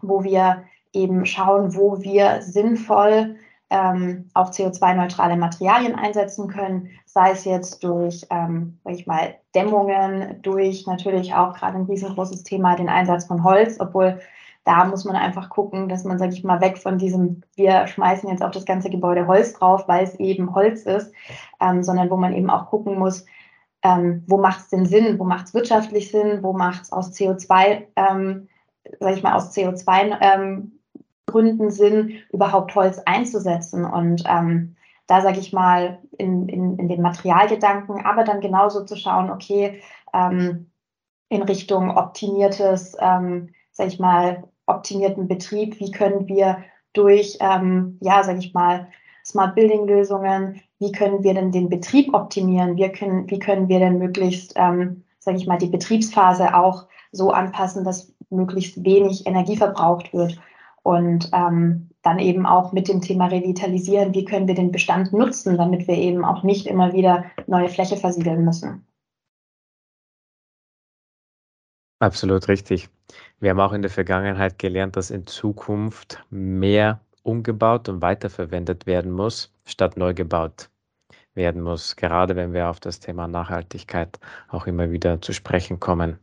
wo 0.01 0.23
wir 0.23 0.63
eben 0.93 1.25
schauen, 1.25 1.75
wo 1.75 2.01
wir 2.01 2.41
sinnvoll 2.41 3.35
ähm, 3.71 4.29
auch 4.33 4.49
CO2-neutrale 4.51 5.37
Materialien 5.37 5.95
einsetzen 5.95 6.47
können, 6.47 6.89
sei 7.05 7.31
es 7.31 7.45
jetzt 7.45 7.83
durch, 7.83 8.25
ähm, 8.31 8.79
sag 8.83 8.93
ich 8.93 9.05
mal, 9.05 9.35
Dämmungen, 9.53 10.41
durch 10.41 10.87
natürlich 10.87 11.33
auch 11.33 11.53
gerade 11.53 11.77
ein 11.77 11.85
riesengroßes 11.85 12.43
Thema 12.43 12.75
den 12.75 12.89
Einsatz 12.89 13.25
von 13.25 13.43
Holz, 13.43 13.79
obwohl 13.79 14.19
da 14.69 14.85
muss 14.85 15.03
man 15.03 15.15
einfach 15.15 15.49
gucken, 15.49 15.89
dass 15.89 16.03
man, 16.03 16.19
sage 16.19 16.33
ich 16.33 16.43
mal, 16.43 16.61
weg 16.61 16.77
von 16.77 16.99
diesem, 16.99 17.41
wir 17.55 17.87
schmeißen 17.87 18.29
jetzt 18.29 18.43
auf 18.43 18.51
das 18.51 18.65
ganze 18.65 18.91
Gebäude 18.91 19.25
Holz 19.25 19.53
drauf, 19.53 19.87
weil 19.87 20.03
es 20.03 20.13
eben 20.19 20.53
Holz 20.53 20.83
ist, 20.83 21.11
ähm, 21.59 21.81
sondern 21.81 22.11
wo 22.11 22.17
man 22.17 22.33
eben 22.33 22.51
auch 22.51 22.67
gucken 22.67 22.99
muss, 22.99 23.25
ähm, 23.81 24.23
wo 24.27 24.37
macht 24.37 24.59
es 24.59 24.69
denn 24.69 24.85
Sinn, 24.85 25.17
wo 25.17 25.23
macht 25.23 25.47
es 25.47 25.55
wirtschaftlich 25.55 26.11
Sinn, 26.11 26.43
wo 26.43 26.53
macht 26.53 26.83
es 26.83 26.91
aus 26.91 27.11
CO2, 27.13 27.87
ähm, 27.95 28.47
sag 28.99 29.15
ich 29.15 29.23
mal, 29.23 29.33
aus 29.33 29.57
CO2 29.57 30.17
ähm, 30.21 30.79
Gründen 31.25 31.71
Sinn, 31.71 32.19
überhaupt 32.31 32.75
Holz 32.75 33.01
einzusetzen. 33.07 33.85
Und 33.85 34.23
ähm, 34.27 34.75
da 35.07 35.21
sage 35.21 35.39
ich 35.39 35.51
mal 35.51 35.97
in, 36.19 36.47
in, 36.47 36.77
in 36.77 36.87
den 36.89 37.01
Materialgedanken, 37.01 38.05
aber 38.05 38.23
dann 38.23 38.39
genauso 38.39 38.85
zu 38.85 38.95
schauen, 38.95 39.31
okay, 39.31 39.81
ähm, 40.13 40.69
in 41.29 41.41
Richtung 41.41 41.95
optimiertes, 41.95 42.95
sage 43.79 43.93
ich 43.93 43.99
mal, 43.99 44.48
optimierten 44.69 45.27
Betrieb, 45.27 45.79
wie 45.79 45.91
können 45.91 46.27
wir 46.27 46.63
durch, 46.93 47.37
ähm, 47.41 47.97
ja, 48.01 48.23
sage 48.23 48.39
ich 48.39 48.53
mal, 48.53 48.87
Smart 49.25 49.55
Building 49.55 49.85
Lösungen, 49.85 50.61
wie 50.79 50.91
können 50.91 51.23
wir 51.23 51.33
denn 51.33 51.51
den 51.51 51.69
Betrieb 51.69 52.13
optimieren, 52.13 52.77
wie 52.77 52.89
können, 52.89 53.29
wie 53.29 53.39
können 53.39 53.67
wir 53.67 53.79
denn 53.79 53.99
möglichst, 53.99 54.53
ähm, 54.55 55.03
sage 55.19 55.37
ich 55.37 55.45
mal, 55.45 55.57
die 55.57 55.67
Betriebsphase 55.67 56.55
auch 56.55 56.87
so 57.11 57.31
anpassen, 57.31 57.83
dass 57.83 58.13
möglichst 58.29 58.83
wenig 58.83 59.27
Energie 59.27 59.57
verbraucht 59.57 60.13
wird. 60.13 60.39
Und 60.83 61.29
ähm, 61.33 61.89
dann 62.01 62.19
eben 62.19 62.45
auch 62.45 62.71
mit 62.71 62.87
dem 62.87 63.01
Thema 63.01 63.27
Revitalisieren, 63.27 64.13
wie 64.13 64.23
können 64.23 64.47
wir 64.47 64.55
den 64.55 64.71
Bestand 64.71 65.11
nutzen, 65.11 65.57
damit 65.57 65.87
wir 65.87 65.95
eben 65.95 66.23
auch 66.23 66.43
nicht 66.43 66.65
immer 66.65 66.93
wieder 66.93 67.25
neue 67.47 67.67
Fläche 67.67 67.97
versiegeln 67.97 68.45
müssen. 68.45 68.85
Absolut 71.99 72.47
richtig. 72.47 72.89
Wir 73.39 73.51
haben 73.51 73.59
auch 73.59 73.73
in 73.73 73.81
der 73.81 73.91
Vergangenheit 73.91 74.57
gelernt, 74.57 74.95
dass 74.95 75.11
in 75.11 75.27
Zukunft 75.27 76.23
mehr 76.29 77.01
umgebaut 77.23 77.89
und 77.89 78.01
weiterverwendet 78.01 78.85
werden 78.85 79.11
muss, 79.11 79.53
statt 79.65 79.97
neu 79.97 80.13
gebaut 80.13 80.69
werden 81.35 81.61
muss, 81.61 81.95
gerade 81.95 82.35
wenn 82.35 82.53
wir 82.53 82.69
auf 82.69 82.79
das 82.79 82.99
Thema 82.99 83.27
Nachhaltigkeit 83.27 84.19
auch 84.49 84.67
immer 84.67 84.91
wieder 84.91 85.21
zu 85.21 85.33
sprechen 85.33 85.79
kommen. 85.79 86.19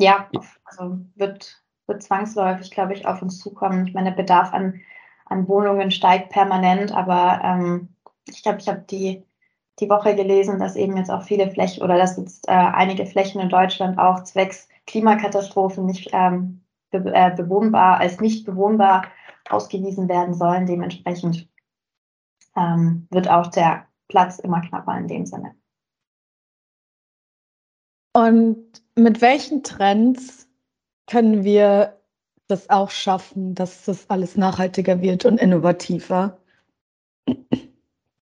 Ja, 0.00 0.28
also 0.64 0.98
wird, 1.14 1.62
wird 1.86 2.02
zwangsläufig, 2.02 2.70
glaube 2.70 2.94
ich, 2.94 3.06
auf 3.06 3.20
uns 3.22 3.38
zukommen. 3.38 3.86
Ich 3.86 3.94
meine, 3.94 4.10
der 4.10 4.16
Bedarf 4.16 4.52
an, 4.52 4.80
an 5.26 5.46
Wohnungen 5.46 5.90
steigt 5.90 6.30
permanent, 6.30 6.92
aber 6.92 7.40
ähm, 7.44 7.94
ich 8.26 8.42
glaube, 8.42 8.58
ich 8.60 8.68
habe 8.68 8.80
die, 8.80 9.24
die 9.80 9.90
Woche 9.90 10.14
gelesen, 10.14 10.58
dass 10.58 10.76
eben 10.76 10.96
jetzt 10.96 11.10
auch 11.10 11.22
viele 11.22 11.50
Flächen 11.50 11.82
oder 11.82 11.96
dass 11.96 12.16
jetzt 12.16 12.48
äh, 12.48 12.52
einige 12.52 13.06
Flächen 13.06 13.40
in 13.40 13.48
Deutschland 13.48 13.98
auch 13.98 14.22
zwecks 14.24 14.68
Klimakatastrophen 14.86 15.86
nicht 15.86 16.10
ähm, 16.12 16.60
be 16.90 17.12
äh, 17.14 17.34
bewohnbar, 17.34 17.98
als 17.98 18.20
nicht 18.20 18.44
bewohnbar 18.44 19.04
ausgewiesen 19.48 20.08
werden 20.08 20.34
sollen. 20.34 20.66
Dementsprechend 20.66 21.48
ähm, 22.56 23.06
wird 23.10 23.28
auch 23.28 23.48
der 23.48 23.86
Platz 24.08 24.38
immer 24.38 24.60
knapper 24.60 24.96
in 24.98 25.08
dem 25.08 25.26
Sinne. 25.26 25.54
Und 28.12 28.82
mit 28.96 29.20
welchen 29.20 29.62
Trends 29.62 30.48
können 31.06 31.44
wir 31.44 31.96
das 32.48 32.68
auch 32.68 32.90
schaffen, 32.90 33.54
dass 33.54 33.84
das 33.84 34.10
alles 34.10 34.36
nachhaltiger 34.36 35.00
wird 35.00 35.24
und 35.24 35.38
innovativer? 35.38 36.38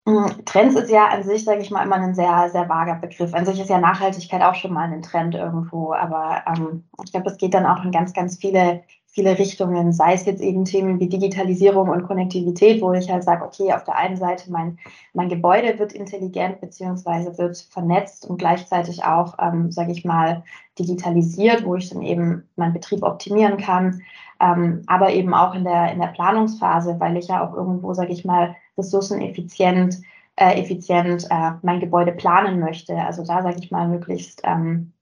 Mm, 0.05 0.27
Trends 0.45 0.75
ist 0.75 0.91
ja 0.91 1.07
an 1.07 1.23
sich, 1.23 1.43
sage 1.43 1.61
ich 1.61 1.71
mal, 1.71 1.83
immer 1.83 1.95
ein 1.95 2.13
sehr, 2.15 2.49
sehr 2.51 2.69
vager 2.69 2.95
Begriff. 2.95 3.33
An 3.33 3.45
sich 3.45 3.59
ist 3.59 3.69
ja 3.69 3.79
Nachhaltigkeit 3.79 4.41
auch 4.43 4.55
schon 4.55 4.73
mal 4.73 4.91
ein 4.91 5.01
Trend 5.01 5.35
irgendwo, 5.35 5.93
aber 5.93 6.43
ähm, 6.47 6.83
ich 7.03 7.11
glaube, 7.11 7.29
es 7.29 7.37
geht 7.37 7.53
dann 7.55 7.65
auch 7.65 7.83
in 7.83 7.91
ganz, 7.91 8.13
ganz 8.13 8.37
viele 8.37 8.83
viele 9.15 9.39
Richtungen, 9.39 9.93
sei 9.93 10.13
es 10.13 10.25
jetzt 10.25 10.41
eben 10.41 10.65
Themen 10.65 10.99
wie 10.99 11.07
Digitalisierung 11.07 11.87
und 11.87 12.03
Konnektivität, 12.03 12.81
wo 12.81 12.91
ich 12.91 13.09
halt 13.09 13.23
sage, 13.23 13.45
okay, 13.45 13.71
auf 13.71 13.85
der 13.85 13.95
einen 13.95 14.17
Seite 14.17 14.51
mein, 14.51 14.77
mein 15.13 15.29
Gebäude 15.29 15.79
wird 15.79 15.93
intelligent 15.93 16.59
beziehungsweise 16.59 17.37
wird 17.37 17.57
vernetzt 17.57 18.29
und 18.29 18.37
gleichzeitig 18.37 19.05
auch, 19.05 19.35
ähm, 19.39 19.71
sage 19.71 19.93
ich 19.93 20.03
mal, 20.03 20.43
digitalisiert, 20.77 21.63
wo 21.63 21.75
ich 21.75 21.89
dann 21.89 22.01
eben 22.01 22.43
meinen 22.57 22.73
Betrieb 22.73 23.03
optimieren 23.03 23.55
kann, 23.55 24.01
ähm, 24.41 24.81
aber 24.85 25.13
eben 25.13 25.33
auch 25.33 25.55
in 25.55 25.63
der, 25.63 25.93
in 25.93 26.01
der 26.01 26.07
Planungsphase, 26.07 26.99
weil 26.99 27.15
ich 27.15 27.29
ja 27.29 27.47
auch 27.47 27.55
irgendwo, 27.55 27.93
sage 27.93 28.11
ich 28.11 28.25
mal, 28.25 28.53
ressourceneffizient 28.77 29.97
äh, 30.37 30.61
effizient 30.61 31.27
äh, 31.29 31.51
mein 31.61 31.79
Gebäude 31.79 32.11
planen 32.11 32.59
möchte. 32.59 32.95
Also 32.95 33.23
da, 33.23 33.41
sage 33.41 33.57
ich 33.59 33.71
mal, 33.71 33.87
möglichst 33.87 34.41
ähm, 34.43 34.93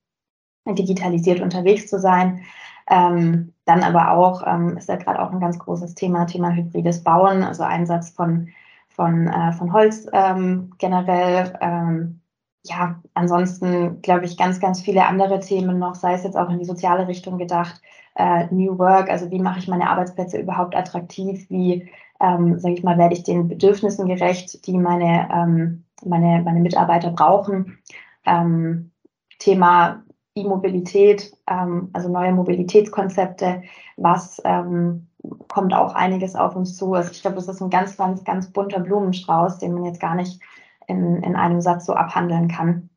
digitalisiert 0.68 1.42
unterwegs 1.42 1.88
zu 1.88 2.00
sein. 2.00 2.44
Ähm, 2.90 3.54
dann 3.66 3.82
aber 3.82 4.12
auch, 4.12 4.44
ähm, 4.46 4.78
ist 4.78 4.90
ja 4.90 4.98
gerade 4.98 5.22
auch 5.22 5.32
ein 5.32 5.40
ganz 5.40 5.58
großes 5.58 5.96
Thema, 5.96 6.26
Thema 6.26 6.52
hybrides 6.52 7.04
Bauen, 7.04 7.44
also 7.44 7.64
Einsatz 7.64 8.10
von, 8.10 8.50
von, 8.90 9.28
äh, 9.28 9.54
von 9.54 9.72
Holz 9.74 10.06
ähm, 10.12 10.74
generell. 10.78 11.58
Ähm, 11.62 12.20
ja, 12.66 13.02
ansonsten 13.14 14.02
glaube 14.02 14.26
ich 14.26 14.38
ganz, 14.38 14.60
ganz 14.60 14.82
viele 14.82 15.06
andere 15.06 15.40
Themen 15.40 15.80
noch, 15.80 15.96
sei 15.96 16.14
es 16.14 16.24
jetzt 16.24 16.38
auch 16.38 16.50
in 16.50 16.60
die 16.60 16.66
soziale 16.66 17.08
Richtung 17.08 17.38
gedacht, 17.38 17.82
äh, 18.16 18.46
New 18.52 18.78
Work, 18.78 19.10
also 19.10 19.32
wie 19.32 19.40
mache 19.40 19.60
ich 19.60 19.68
meine 19.68 19.90
Arbeitsplätze 19.90 20.38
überhaupt 20.38 20.76
attraktiv, 20.76 21.50
wie, 21.50 21.90
ähm, 22.24 22.58
sage 22.58 22.76
ich 22.76 22.84
mal, 22.84 22.98
werde 22.98 23.14
ich 23.14 23.24
den 23.24 23.50
Bedürfnissen 23.50 24.08
gerecht, 24.08 24.66
die 24.66 24.78
meine, 24.78 25.30
ähm, 25.32 25.84
meine, 26.06 26.42
meine 26.42 26.62
Mitarbeiter 26.62 27.12
brauchen. 27.12 27.80
Ähm, 28.26 28.92
Thema 29.40 30.04
E-Mobilität, 30.34 31.36
ähm, 31.48 31.90
also 31.92 32.10
neue 32.10 32.32
Mobilitätskonzepte, 32.32 33.64
was 33.98 34.42
ähm, 34.46 35.10
kommt 35.50 35.74
auch 35.74 35.94
einiges 35.96 36.36
auf 36.36 36.56
uns 36.56 36.78
zu. 36.78 36.94
Also 36.94 37.12
ich 37.12 37.22
glaube, 37.22 37.36
das 37.36 37.50
ist 37.50 37.62
ein 37.62 37.70
ganz, 37.70 37.98
ganz, 37.98 38.24
ganz 38.24 38.50
bunter 38.52 38.80
Blumenstrauß, 38.80 39.60
den 39.60 39.74
man 39.74 39.84
jetzt 39.84 40.00
gar 40.00 40.16
nicht 40.16 40.42
in, 40.88 41.22
in 41.24 41.36
einem 41.36 41.60
Satz 41.60 41.86
so 41.86 41.94
abhandeln 41.94 42.48
kann. 42.48 42.90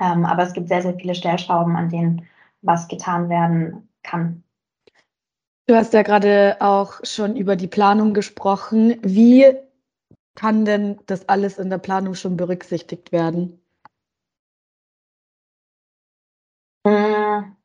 Ähm, 0.00 0.24
aber 0.24 0.44
es 0.44 0.52
gibt 0.52 0.68
sehr, 0.68 0.82
sehr 0.82 0.94
viele 0.94 1.16
Stellschrauben, 1.16 1.74
an 1.74 1.88
denen 1.88 2.26
was 2.62 2.86
getan 2.86 3.28
werden 3.28 3.88
kann. 4.04 4.44
Du 5.68 5.74
hast 5.74 5.92
ja 5.94 6.02
gerade 6.02 6.56
auch 6.60 7.00
schon 7.04 7.36
über 7.36 7.56
die 7.56 7.66
Planung 7.66 8.14
gesprochen. 8.14 8.98
Wie 9.02 9.46
kann 10.36 10.64
denn 10.64 10.98
das 11.06 11.28
alles 11.28 11.58
in 11.58 11.70
der 11.70 11.78
Planung 11.78 12.14
schon 12.14 12.36
berücksichtigt 12.36 13.12
werden? 13.12 13.60
Hm. 16.86 17.56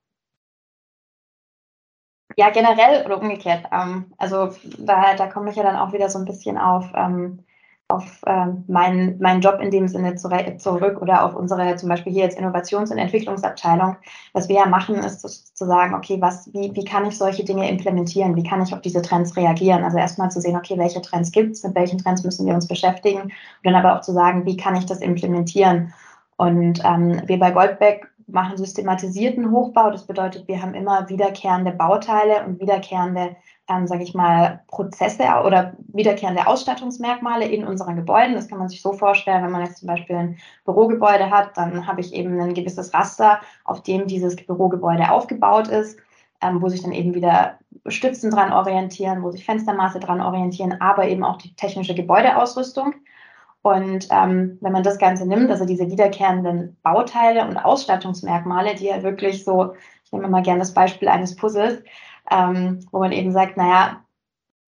Ja, 2.37 2.49
generell 2.49 3.05
oder 3.05 3.19
umgekehrt. 3.21 3.65
Ähm, 3.71 4.13
also 4.17 4.49
da, 4.79 5.15
da 5.15 5.27
komme 5.27 5.49
ich 5.51 5.55
ja 5.57 5.63
dann 5.63 5.75
auch 5.75 5.93
wieder 5.93 6.09
so 6.09 6.17
ein 6.19 6.25
bisschen 6.25 6.57
auf, 6.57 6.85
ähm, 6.95 7.45
auf 7.91 8.21
ähm, 8.25 8.63
meinen, 8.67 9.19
meinen 9.19 9.41
Job 9.41 9.59
in 9.61 9.71
dem 9.71 9.87
Sinne 9.87 10.15
zurück 10.15 11.01
oder 11.01 11.25
auf 11.25 11.35
unsere 11.35 11.75
zum 11.75 11.89
Beispiel 11.89 12.13
hier 12.13 12.23
jetzt 12.23 12.39
Innovations- 12.39 12.91
und 12.91 12.97
Entwicklungsabteilung. 12.97 13.97
Was 14.33 14.49
wir 14.49 14.57
ja 14.57 14.65
machen, 14.65 14.95
ist 14.95 15.21
zu 15.21 15.65
sagen, 15.65 15.93
okay, 15.93 16.17
was, 16.19 16.51
wie, 16.53 16.73
wie 16.73 16.83
kann 16.83 17.05
ich 17.05 17.17
solche 17.17 17.43
Dinge 17.43 17.69
implementieren? 17.69 18.35
Wie 18.35 18.43
kann 18.43 18.61
ich 18.61 18.73
auf 18.73 18.81
diese 18.81 19.01
Trends 19.01 19.35
reagieren? 19.35 19.83
Also 19.83 19.97
erstmal 19.97 20.31
zu 20.31 20.41
sehen, 20.41 20.55
okay, 20.55 20.77
welche 20.77 21.01
Trends 21.01 21.31
gibt 21.31 21.51
es, 21.51 21.63
mit 21.63 21.75
welchen 21.75 21.99
Trends 21.99 22.23
müssen 22.23 22.45
wir 22.45 22.53
uns 22.53 22.67
beschäftigen 22.67 23.21
und 23.21 23.31
dann 23.63 23.75
aber 23.75 23.95
auch 23.95 24.01
zu 24.01 24.13
sagen, 24.13 24.45
wie 24.45 24.57
kann 24.57 24.75
ich 24.75 24.85
das 24.85 24.99
implementieren? 24.99 25.93
Und 26.37 26.81
ähm, 26.83 27.21
wir 27.27 27.37
bei 27.37 27.51
Goldbeck 27.51 28.07
machen 28.31 28.57
systematisierten 28.57 29.51
Hochbau. 29.51 29.91
Das 29.91 30.05
bedeutet, 30.05 30.47
wir 30.47 30.61
haben 30.61 30.73
immer 30.73 31.07
wiederkehrende 31.09 31.71
Bauteile 31.71 32.45
und 32.45 32.59
wiederkehrende, 32.59 33.35
ähm, 33.71 33.87
sage 33.87 34.03
ich 34.03 34.13
mal, 34.13 34.61
Prozesse 34.67 35.23
oder 35.45 35.73
wiederkehrende 35.93 36.47
Ausstattungsmerkmale 36.47 37.45
in 37.45 37.65
unseren 37.65 37.95
Gebäuden. 37.95 38.35
Das 38.35 38.47
kann 38.47 38.59
man 38.59 38.69
sich 38.69 38.81
so 38.81 38.93
vorstellen, 38.93 39.43
wenn 39.43 39.51
man 39.51 39.65
jetzt 39.65 39.77
zum 39.77 39.87
Beispiel 39.87 40.15
ein 40.15 40.37
Bürogebäude 40.65 41.29
hat, 41.29 41.55
dann 41.55 41.87
habe 41.87 42.01
ich 42.01 42.13
eben 42.13 42.39
ein 42.39 42.53
gewisses 42.53 42.93
Raster, 42.93 43.39
auf 43.63 43.83
dem 43.83 44.07
dieses 44.07 44.35
Bürogebäude 44.35 45.11
aufgebaut 45.11 45.67
ist, 45.67 45.99
ähm, 46.41 46.61
wo 46.61 46.69
sich 46.69 46.81
dann 46.81 46.91
eben 46.91 47.13
wieder 47.13 47.59
Stützen 47.87 48.31
dran 48.31 48.51
orientieren, 48.51 49.23
wo 49.23 49.31
sich 49.31 49.45
Fenstermaße 49.45 49.99
dran 49.99 50.21
orientieren, 50.21 50.79
aber 50.81 51.07
eben 51.07 51.23
auch 51.23 51.37
die 51.37 51.55
technische 51.55 51.95
Gebäudeausrüstung. 51.95 52.95
Und 53.63 54.07
ähm, 54.09 54.57
wenn 54.61 54.71
man 54.71 54.83
das 54.83 54.97
Ganze 54.97 55.27
nimmt, 55.27 55.51
also 55.51 55.65
diese 55.65 55.89
wiederkehrenden 55.89 56.77
Bauteile 56.81 57.45
und 57.45 57.57
Ausstattungsmerkmale, 57.57 58.73
die 58.75 58.87
ja 58.87 59.03
wirklich 59.03 59.43
so, 59.43 59.75
ich 60.03 60.11
nehme 60.11 60.27
mal 60.27 60.41
gerne 60.41 60.59
das 60.59 60.73
Beispiel 60.73 61.07
eines 61.07 61.35
Puzzles, 61.35 61.83
ähm, 62.29 62.85
wo 62.91 62.99
man 62.99 63.11
eben 63.11 63.31
sagt, 63.31 63.57
naja, 63.57 64.03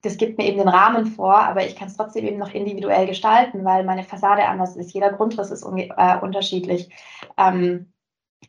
das 0.01 0.17
gibt 0.17 0.37
mir 0.37 0.45
eben 0.45 0.57
den 0.57 0.67
Rahmen 0.67 1.05
vor, 1.05 1.35
aber 1.35 1.65
ich 1.65 1.75
kann 1.75 1.87
es 1.87 1.95
trotzdem 1.95 2.25
eben 2.25 2.37
noch 2.37 2.53
individuell 2.53 3.07
gestalten, 3.07 3.63
weil 3.63 3.85
meine 3.85 4.03
Fassade 4.03 4.45
anders 4.45 4.75
ist. 4.75 4.93
Jeder 4.93 5.13
Grundriss 5.13 5.49
ist 5.49 5.63
äh, 5.63 6.17
unterschiedlich. 6.21 6.89
Ähm, 7.37 7.93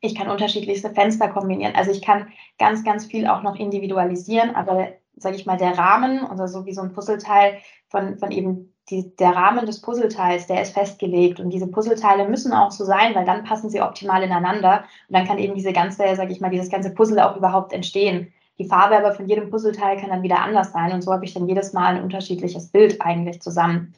ich 0.01 0.17
kann 0.17 0.29
unterschiedlichste 0.29 0.91
Fenster 0.91 1.29
kombinieren. 1.29 1.77
Also 1.77 1.93
ich 1.93 2.03
kann 2.03 2.33
ganz, 2.59 2.83
ganz 2.85 3.07
viel 3.07 3.29
auch 3.29 3.43
noch 3.43 3.57
individualisieren, 3.57 4.55
aber 4.57 4.89
sage 5.17 5.37
ich 5.37 5.47
mal, 5.47 5.57
der 5.57 5.79
Rahmen, 5.79 6.25
oder 6.25 6.49
so 6.49 6.67
wie 6.67 6.75
so 6.75 6.83
ein 6.83 6.93
Puzzleteil 6.93 7.59
von, 7.89 8.19
von 8.19 8.33
eben 8.33 8.75
die, 8.91 9.15
der 9.17 9.31
Rahmen 9.31 9.65
des 9.65 9.81
Puzzleteils, 9.81 10.47
der 10.47 10.61
ist 10.61 10.75
festgelegt 10.75 11.41
und 11.41 11.51
diese 11.51 11.69
Puzzleteile 11.69 12.29
müssen 12.29 12.53
auch 12.53 12.71
so 12.71 12.85
sein, 12.85 13.15
weil 13.15 13.25
dann 13.25 13.45
passen 13.45 13.71
sie 13.71 13.81
optimal 13.81 14.23
ineinander 14.23 14.85
und 15.09 15.17
dann 15.17 15.27
kann 15.27 15.39
eben 15.39 15.55
diese 15.55 15.73
ganze, 15.73 16.17
sage 16.17 16.33
ich 16.33 16.41
mal, 16.41 16.51
dieses 16.51 16.69
ganze 16.69 16.91
Puzzle 16.91 17.21
auch 17.21 17.37
überhaupt 17.37 17.73
entstehen. 17.73 18.33
Die 18.59 18.67
Farbe 18.67 18.97
aber 18.97 19.13
von 19.13 19.27
jedem 19.27 19.51
Puzzleteil 19.51 19.99
kann 19.99 20.11
dann 20.11 20.23
wieder 20.23 20.41
anders 20.41 20.73
sein 20.73 20.93
und 20.93 21.03
so 21.03 21.13
habe 21.13 21.25
ich 21.25 21.35
dann 21.35 21.49
jedes 21.49 21.73
Mal 21.73 21.97
ein 21.97 22.03
unterschiedliches 22.03 22.69
Bild 22.69 23.01
eigentlich 23.01 23.41
zusammen. 23.43 23.95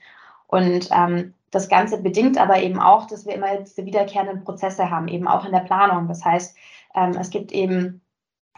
Und 0.46 0.88
ähm, 0.92 1.34
das 1.50 1.68
Ganze 1.68 2.02
bedingt 2.02 2.38
aber 2.38 2.60
eben 2.62 2.78
auch, 2.78 3.06
dass 3.06 3.26
wir 3.26 3.34
immer 3.34 3.56
diese 3.58 3.84
wiederkehrenden 3.84 4.44
Prozesse 4.44 4.90
haben, 4.90 5.08
eben 5.08 5.28
auch 5.28 5.44
in 5.44 5.52
der 5.52 5.60
Planung. 5.60 6.08
Das 6.08 6.24
heißt, 6.24 6.56
ähm, 6.94 7.12
es 7.18 7.30
gibt 7.30 7.52
eben 7.52 8.00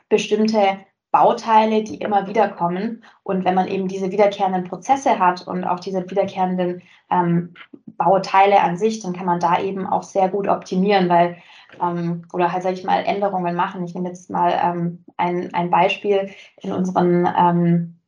bestimmte 0.08 0.78
Bauteile, 1.10 1.82
die 1.82 1.96
immer 1.96 2.26
wieder 2.26 2.48
kommen. 2.48 3.04
Und 3.22 3.44
wenn 3.44 3.54
man 3.54 3.68
eben 3.68 3.88
diese 3.88 4.10
wiederkehrenden 4.10 4.64
Prozesse 4.64 5.18
hat 5.18 5.46
und 5.46 5.64
auch 5.64 5.80
diese 5.80 6.08
wiederkehrenden 6.10 6.82
ähm, 7.10 7.54
Bauteile 7.98 8.62
an 8.62 8.76
sich, 8.76 9.00
dann 9.00 9.12
kann 9.12 9.26
man 9.26 9.40
da 9.40 9.60
eben 9.60 9.86
auch 9.86 10.04
sehr 10.04 10.28
gut 10.28 10.48
optimieren, 10.48 11.08
weil 11.08 11.36
ähm, 11.82 12.22
oder 12.32 12.52
halt, 12.52 12.62
sage 12.62 12.76
ich 12.76 12.84
mal, 12.84 13.04
Änderungen 13.04 13.54
machen. 13.54 13.84
Ich 13.84 13.94
nehme 13.94 14.08
jetzt 14.08 14.30
mal 14.30 14.58
ähm, 14.62 15.04
ein, 15.16 15.52
ein 15.52 15.70
Beispiel 15.70 16.30
in 16.62 16.72
unseren, 16.72 17.28
ähm, 17.36 17.98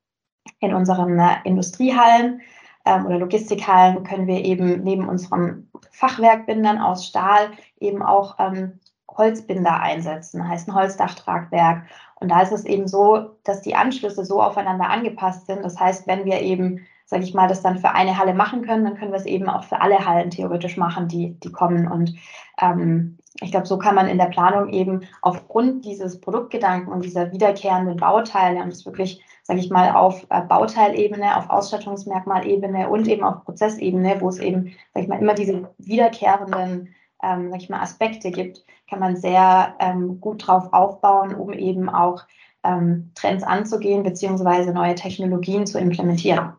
in 0.61 0.73
unseren 0.73 1.18
äh, 1.18 1.37
Industriehallen 1.44 2.40
ähm, 2.87 3.06
oder 3.06 3.18
Logistikhallen 3.18 4.04
können 4.04 4.26
wir 4.26 4.44
eben 4.44 4.82
neben 4.82 5.09
unseren 5.09 5.70
Fachwerkbindern 5.90 6.78
aus 6.78 7.06
Stahl 7.06 7.50
eben 7.78 8.02
auch 8.02 8.37
ähm, 8.38 8.80
Holzbinder 9.11 9.80
einsetzen, 9.80 10.49
heißt 10.49 10.68
ein 10.68 10.75
Holzdachtragwerk. 10.75 11.85
Und 12.16 12.30
da 12.30 12.42
ist 12.42 12.52
es 12.52 12.64
eben 12.64 12.87
so, 12.87 13.37
dass 13.44 13.61
die 13.61 13.75
Anschlüsse 13.75 14.25
so 14.25 14.42
aufeinander 14.42 14.88
angepasst 14.88 15.47
sind. 15.47 15.64
Das 15.64 15.78
heißt, 15.78 16.06
wenn 16.06 16.25
wir 16.25 16.40
eben, 16.40 16.87
sage 17.11 17.25
ich 17.25 17.35
mal, 17.35 17.49
das 17.49 17.61
dann 17.61 17.79
für 17.79 17.90
eine 17.90 18.17
Halle 18.17 18.35
machen 18.35 18.62
können, 18.62 18.85
dann 18.85 18.97
können 18.97 19.11
wir 19.11 19.19
es 19.19 19.26
eben 19.26 19.49
auch 19.49 19.64
für 19.64 19.81
alle 19.81 20.07
Hallen 20.07 20.31
theoretisch 20.31 20.76
machen, 20.76 21.09
die, 21.09 21.33
die 21.40 21.50
kommen. 21.50 21.90
Und 21.90 22.14
ähm, 22.62 23.19
ich 23.40 23.50
glaube, 23.50 23.67
so 23.67 23.79
kann 23.79 23.97
man 23.97 24.07
in 24.07 24.17
der 24.17 24.26
Planung 24.26 24.69
eben 24.69 25.00
aufgrund 25.21 25.85
dieses 25.85 26.21
Produktgedanken 26.21 26.93
und 26.93 27.05
dieser 27.05 27.33
wiederkehrenden 27.33 27.97
Bauteile 27.97 28.62
und 28.62 28.69
es 28.69 28.87
wirklich, 28.87 29.25
sage 29.43 29.59
ich 29.59 29.71
mal, 29.71 29.90
auf 29.90 30.25
äh, 30.31 30.43
Bauteilebene, 30.43 31.37
auf 31.37 31.50
Ausstattungsmerkmalebene 31.50 32.88
und 32.88 33.09
eben 33.09 33.25
auf 33.25 33.45
Prozessebene, 33.45 34.21
wo 34.21 34.29
es 34.29 34.38
eben, 34.38 34.76
sage 34.95 35.02
ich 35.02 35.09
mal, 35.09 35.19
immer 35.19 35.35
diese 35.35 35.69
wiederkehrenden 35.79 36.95
ähm, 37.25 37.50
sag 37.50 37.61
ich 37.61 37.69
mal, 37.69 37.81
Aspekte 37.81 38.31
gibt, 38.31 38.64
kann 38.88 39.00
man 39.00 39.17
sehr 39.17 39.75
ähm, 39.81 40.21
gut 40.21 40.47
drauf 40.47 40.73
aufbauen, 40.73 41.35
um 41.35 41.52
eben 41.52 41.88
auch 41.88 42.23
ähm, 42.62 43.11
Trends 43.17 43.43
anzugehen 43.43 44.05
beziehungsweise 44.05 44.73
neue 44.73 44.95
Technologien 44.95 45.67
zu 45.67 45.79
implementieren. 45.79 46.52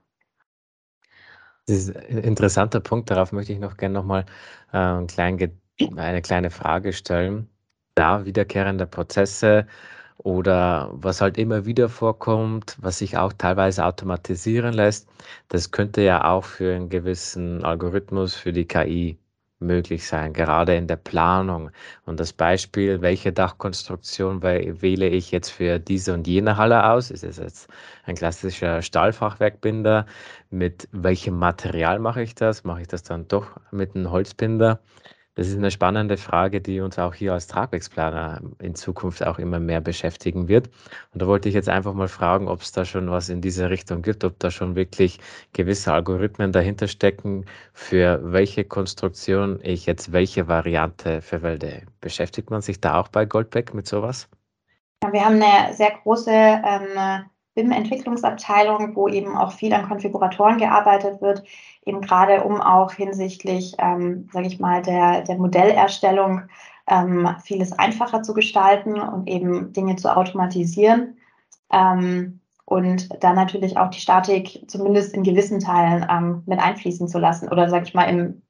Das 1.72 1.88
ist 1.88 1.96
ein 1.96 2.18
interessanter 2.18 2.82
Punkt. 2.82 3.10
Darauf 3.12 3.32
möchte 3.32 3.54
ich 3.54 3.60
noch 3.60 3.78
gerne 3.78 3.94
nochmal 3.94 4.26
äh, 4.74 4.78
eine 4.78 6.22
kleine 6.22 6.50
Frage 6.50 6.92
stellen. 6.92 7.50
Da 7.96 8.26
wiederkehrende 8.26 8.86
Prozesse 8.88 9.68
oder 10.18 10.90
was 10.94 11.22
halt 11.22 11.38
immer 11.38 11.66
wieder 11.66 11.88
vorkommt, 11.90 12.78
was 12.82 13.00
sich 13.00 13.18
auch 13.18 13.34
teilweise 13.34 13.86
automatisieren 13.86 14.74
lässt, 14.74 15.10
das 15.48 15.72
könnte 15.72 16.02
ja 16.02 16.26
auch 16.26 16.44
für 16.46 16.76
einen 16.76 16.90
gewissen 16.90 17.64
Algorithmus, 17.64 18.36
für 18.36 18.52
die 18.54 18.66
KI 18.68 19.18
möglich 19.62 20.08
sein, 20.08 20.34
gerade 20.34 20.76
in 20.76 20.88
der 20.88 20.96
Planung. 20.98 21.72
Und 22.06 22.20
das 22.20 22.34
Beispiel, 22.34 23.02
welche 23.02 23.32
Dachkonstruktion 23.34 24.42
wähle 24.44 25.08
ich 25.08 25.32
jetzt 25.32 25.50
für 25.50 25.80
diese 25.80 26.14
und 26.14 26.28
jene 26.28 26.58
Halle 26.58 26.86
aus? 26.90 27.12
Ist 27.12 27.24
es 27.24 27.38
jetzt 27.38 27.70
ein 28.06 28.16
klassischer 28.16 28.82
Stahlfachwerkbinder? 28.82 30.06
Mit 30.50 30.88
welchem 30.92 31.38
Material 31.38 32.00
mache 32.00 32.22
ich 32.24 32.36
das? 32.36 32.64
Mache 32.64 32.82
ich 32.82 32.88
das 32.88 33.04
dann 33.04 33.28
doch 33.28 33.58
mit 33.72 33.96
einem 33.96 34.12
Holzbinder? 34.12 34.80
Das 35.36 35.48
ist 35.48 35.56
eine 35.56 35.72
spannende 35.72 36.18
Frage, 36.18 36.60
die 36.60 36.82
uns 36.82 37.00
auch 37.00 37.14
hier 37.14 37.32
als 37.32 37.48
Tragwerksplaner 37.48 38.42
in 38.60 38.76
Zukunft 38.76 39.26
auch 39.26 39.40
immer 39.40 39.62
mehr 39.62 39.80
beschäftigen 39.80 40.50
wird. 40.50 40.70
Und 41.14 41.22
da 41.22 41.28
wollte 41.28 41.48
ich 41.48 41.56
jetzt 41.56 41.70
einfach 41.70 41.94
mal 41.94 42.10
fragen, 42.10 42.50
ob 42.50 42.62
es 42.62 42.74
da 42.74 42.84
schon 42.84 43.10
was 43.10 43.30
in 43.30 43.40
diese 43.40 43.70
Richtung 43.70 44.02
gibt, 44.02 44.26
ob 44.26 44.38
da 44.40 44.52
schon 44.52 44.76
wirklich 44.76 45.20
gewisse 45.54 45.94
Algorithmen 45.94 46.52
dahinter 46.52 46.90
stecken, 46.90 47.46
für 47.74 48.20
welche 48.24 48.66
Konstruktion 48.66 49.60
ich 49.64 49.86
jetzt 49.86 50.12
welche 50.12 50.50
Variante 50.50 51.22
verwende. 51.22 51.84
Beschäftigt 52.02 52.50
man 52.50 52.62
sich 52.62 52.82
da 52.82 53.00
auch 53.00 53.08
bei 53.08 53.26
Goldbeck 53.26 53.74
mit 53.74 53.88
sowas? 53.88 54.28
Ja, 55.02 55.14
wir 55.14 55.24
haben 55.24 55.42
eine 55.42 55.74
sehr 55.74 55.92
große 56.04 56.30
ähm, 56.30 57.26
BIM-Entwicklungsabteilung, 57.56 58.96
wo 58.96 59.08
eben 59.08 59.36
auch 59.36 59.52
viel 59.52 59.74
an 59.74 59.88
Konfiguratoren 59.88 60.58
gearbeitet 60.58 61.22
wird, 61.22 61.44
eben 61.86 62.02
gerade 62.02 62.44
um 62.44 62.62
auch 62.62 62.94
hinsichtlich, 62.94 63.76
ähm, 63.80 64.30
sage 64.32 64.48
ich 64.48 64.60
mal, 64.60 64.82
der, 64.82 65.22
der 65.22 65.38
Modellerstellung 65.38 66.44
ähm, 66.88 67.36
vieles 67.44 67.72
einfacher 67.74 68.24
zu 68.24 68.34
gestalten 68.34 69.00
und 69.00 69.28
eben 69.28 69.74
Dinge 69.74 69.96
zu 69.98 70.16
automatisieren. 70.16 71.18
Ähm, 71.72 72.40
und 72.66 73.22
dann 73.22 73.36
natürlich 73.36 73.78
auch 73.78 73.90
die 73.90 74.00
Statik 74.00 74.64
zumindest 74.68 75.14
in 75.14 75.24
gewissen 75.24 75.60
Teilen 75.60 76.08
ähm, 76.10 76.44
mit 76.46 76.60
einfließen 76.60 77.08
zu 77.10 77.20
lassen 77.20 77.50
oder, 77.50 77.70
sage 77.70 77.86
ich 77.86 77.94
mal, 77.94 78.06
im, 78.06 78.44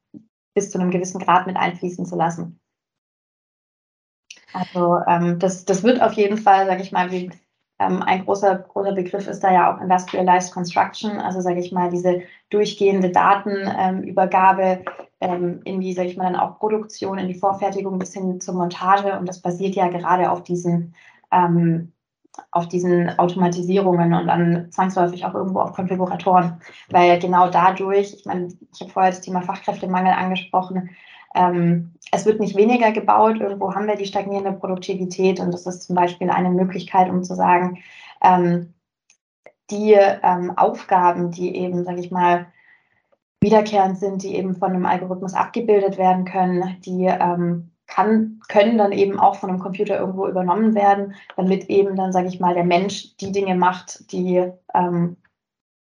bis 0.54 0.70
zu 0.70 0.80
einem 0.80 0.92
gewissen 0.92 1.20
Grad 1.20 1.48
mit 1.48 1.58
einfließen 1.58 2.06
zu 2.06 2.16
lassen. 2.16 2.60
Also 4.54 5.00
ähm, 5.08 5.40
das, 5.40 5.66
das 5.66 5.82
wird 5.82 6.02
auf 6.02 6.14
jeden 6.14 6.38
Fall, 6.38 6.68
sage 6.68 6.82
ich 6.84 6.92
mal, 6.92 7.12
wie 7.12 7.32
ähm, 7.82 8.04
ein 8.04 8.26
großer, 8.26 8.56
großer 8.60 8.94
Begriff 8.94 9.28
ist 9.28 9.44
da 9.44 9.52
ja 9.52 9.74
auch 9.74 9.82
Industrialized 9.82 10.54
Construction, 10.54 11.20
also 11.20 11.42
sage 11.42 11.60
ich 11.60 11.72
mal, 11.72 11.90
diese 11.90 12.22
durchgehende 12.50 13.10
Datenübergabe 13.10 14.86
ähm, 15.20 15.62
in 15.64 15.82
die, 15.82 15.94
sage 15.94 16.10
ich 16.10 16.18
mal, 16.18 16.26
dann 16.26 16.36
auch 16.36 16.60
Produktion, 16.60 17.18
in 17.18 17.28
die 17.28 17.40
Vorfertigung 17.40 17.98
bis 17.98 18.14
hin 18.14 18.40
zur 18.40 18.54
Montage. 18.54 19.18
Und 19.18 19.28
das 19.28 19.42
basiert 19.42 19.76
ja 19.76 19.88
gerade 19.88 20.30
auf 20.30 20.44
diesen, 20.44 20.94
ähm, 21.32 21.92
auf 22.52 22.68
diesen 22.68 23.18
Automatisierungen 23.18 24.14
und 24.14 24.28
dann 24.28 24.72
zwangsläufig 24.72 25.26
auch 25.26 25.34
irgendwo 25.34 25.62
auf 25.62 25.74
Konfiguratoren. 25.74 26.62
Weil 26.90 27.20
genau 27.20 27.50
dadurch, 27.50 28.14
ich 28.14 28.26
meine, 28.26 28.50
ich 28.74 28.82
habe 28.82 28.92
vorher 28.92 29.12
das 29.12 29.22
Thema 29.22 29.42
Fachkräftemangel 29.42 30.14
angesprochen, 30.14 30.92
ähm, 31.36 31.94
es 32.12 32.26
wird 32.26 32.40
nicht 32.40 32.56
weniger 32.56 32.92
gebaut, 32.92 33.40
irgendwo 33.40 33.74
haben 33.74 33.88
wir 33.88 33.96
die 33.96 34.06
stagnierende 34.06 34.54
Produktivität 34.54 35.40
und 35.40 35.54
das 35.54 35.66
ist 35.66 35.84
zum 35.84 35.96
Beispiel 35.96 36.30
eine 36.30 36.50
Möglichkeit, 36.50 37.10
um 37.10 37.24
zu 37.24 37.36
sagen, 37.36 37.80
ähm, 38.22 38.74
die 39.70 39.94
ähm, 39.94 40.58
Aufgaben, 40.58 41.32
die 41.32 41.56
eben, 41.56 41.86
sage 41.86 42.02
ich 42.02 42.12
mal, 42.12 42.48
wiederkehrend 43.40 43.98
sind, 43.98 44.24
die 44.24 44.36
eben 44.36 44.56
von 44.56 44.72
einem 44.72 44.86
Algorithmus 44.86 45.34
abgebildet 45.34 45.98
werden 45.98 46.26
können, 46.26 46.78
die 46.82 47.06
ähm, 47.06 47.72
kann, 47.88 48.40
können 48.48 48.78
dann 48.78 48.92
eben 48.92 49.20
auch 49.20 49.36
von 49.36 49.50
einem 49.50 49.60
Computer 49.60 50.00
irgendwo 50.00 50.28
übernommen 50.28 50.76
werden, 50.76 51.16
damit 51.36 51.70
eben 51.70 51.96
dann, 51.96 52.12
sage 52.12 52.28
ich 52.28 52.40
mal, 52.40 52.54
der 52.54 52.64
Mensch 52.64 53.16
die 53.18 53.32
Dinge 53.32 53.56
macht, 53.56 54.12
die 54.12 54.52
ähm, 54.74 55.18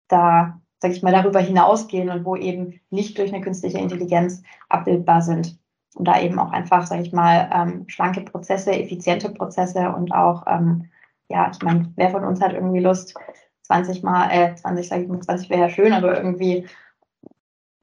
da 0.08 0.60
sage 0.78 0.94
ich 0.94 1.02
mal, 1.02 1.12
darüber 1.12 1.40
hinausgehen 1.40 2.10
und 2.10 2.24
wo 2.24 2.36
eben 2.36 2.80
nicht 2.90 3.18
durch 3.18 3.32
eine 3.32 3.42
künstliche 3.42 3.78
Intelligenz 3.78 4.42
abbildbar 4.68 5.22
sind. 5.22 5.58
Und 5.94 6.06
da 6.06 6.20
eben 6.20 6.38
auch 6.38 6.52
einfach, 6.52 6.86
sage 6.86 7.02
ich 7.02 7.12
mal, 7.12 7.50
ähm, 7.52 7.88
schlanke 7.88 8.20
Prozesse, 8.20 8.72
effiziente 8.72 9.30
Prozesse 9.30 9.90
und 9.90 10.12
auch, 10.12 10.44
ähm, 10.46 10.90
ja, 11.28 11.50
ich 11.50 11.62
meine, 11.62 11.92
wer 11.96 12.10
von 12.10 12.24
uns 12.24 12.40
hat 12.40 12.52
irgendwie 12.52 12.80
Lust, 12.80 13.14
20 13.62 14.02
Mal, 14.02 14.30
äh, 14.30 14.54
20, 14.54 14.88
sage 14.88 15.02
ich 15.02 15.08
mal, 15.08 15.20
20 15.20 15.50
wäre 15.50 15.62
ja 15.62 15.68
schön, 15.70 15.92
aber 15.92 16.16
irgendwie 16.16 16.66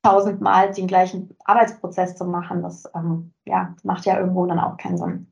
tausendmal 0.04 0.72
den 0.72 0.88
gleichen 0.88 1.36
Arbeitsprozess 1.46 2.16
zu 2.16 2.26
machen, 2.26 2.62
das 2.62 2.84
ähm, 2.94 3.34
ja, 3.46 3.76
macht 3.84 4.06
ja 4.06 4.20
irgendwo 4.20 4.46
dann 4.46 4.60
auch 4.60 4.78
keinen 4.78 4.98
Sinn. 4.98 5.32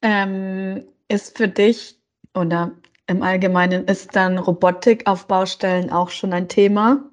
Ähm, 0.00 0.84
ist 1.08 1.36
für 1.36 1.48
dich 1.48 2.00
oder 2.34 2.72
im 3.12 3.22
Allgemeinen 3.22 3.84
ist 3.84 4.16
dann 4.16 4.38
Robotik 4.38 5.06
auf 5.06 5.26
Baustellen 5.26 5.90
auch 5.90 6.08
schon 6.08 6.32
ein 6.32 6.48
Thema? 6.48 7.04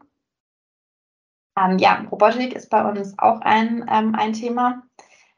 Ähm, 1.58 1.78
ja, 1.78 2.06
Robotik 2.10 2.54
ist 2.54 2.70
bei 2.70 2.84
uns 2.90 3.14
auch 3.20 3.42
ein, 3.42 3.86
ähm, 3.92 4.16
ein 4.16 4.34
Thema. 4.34 4.84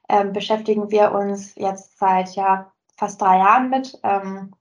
Ähm, 0.08 0.32
beschäftigen 0.34 0.92
wir 0.92 1.12
uns 1.12 1.56
jetzt 1.56 1.98
seit 1.98 2.36
ja, 2.36 2.72
fast 2.96 3.22
drei 3.22 3.40
Jahren 3.40 3.70
mit. 3.70 4.00
Ähm, 4.04 4.54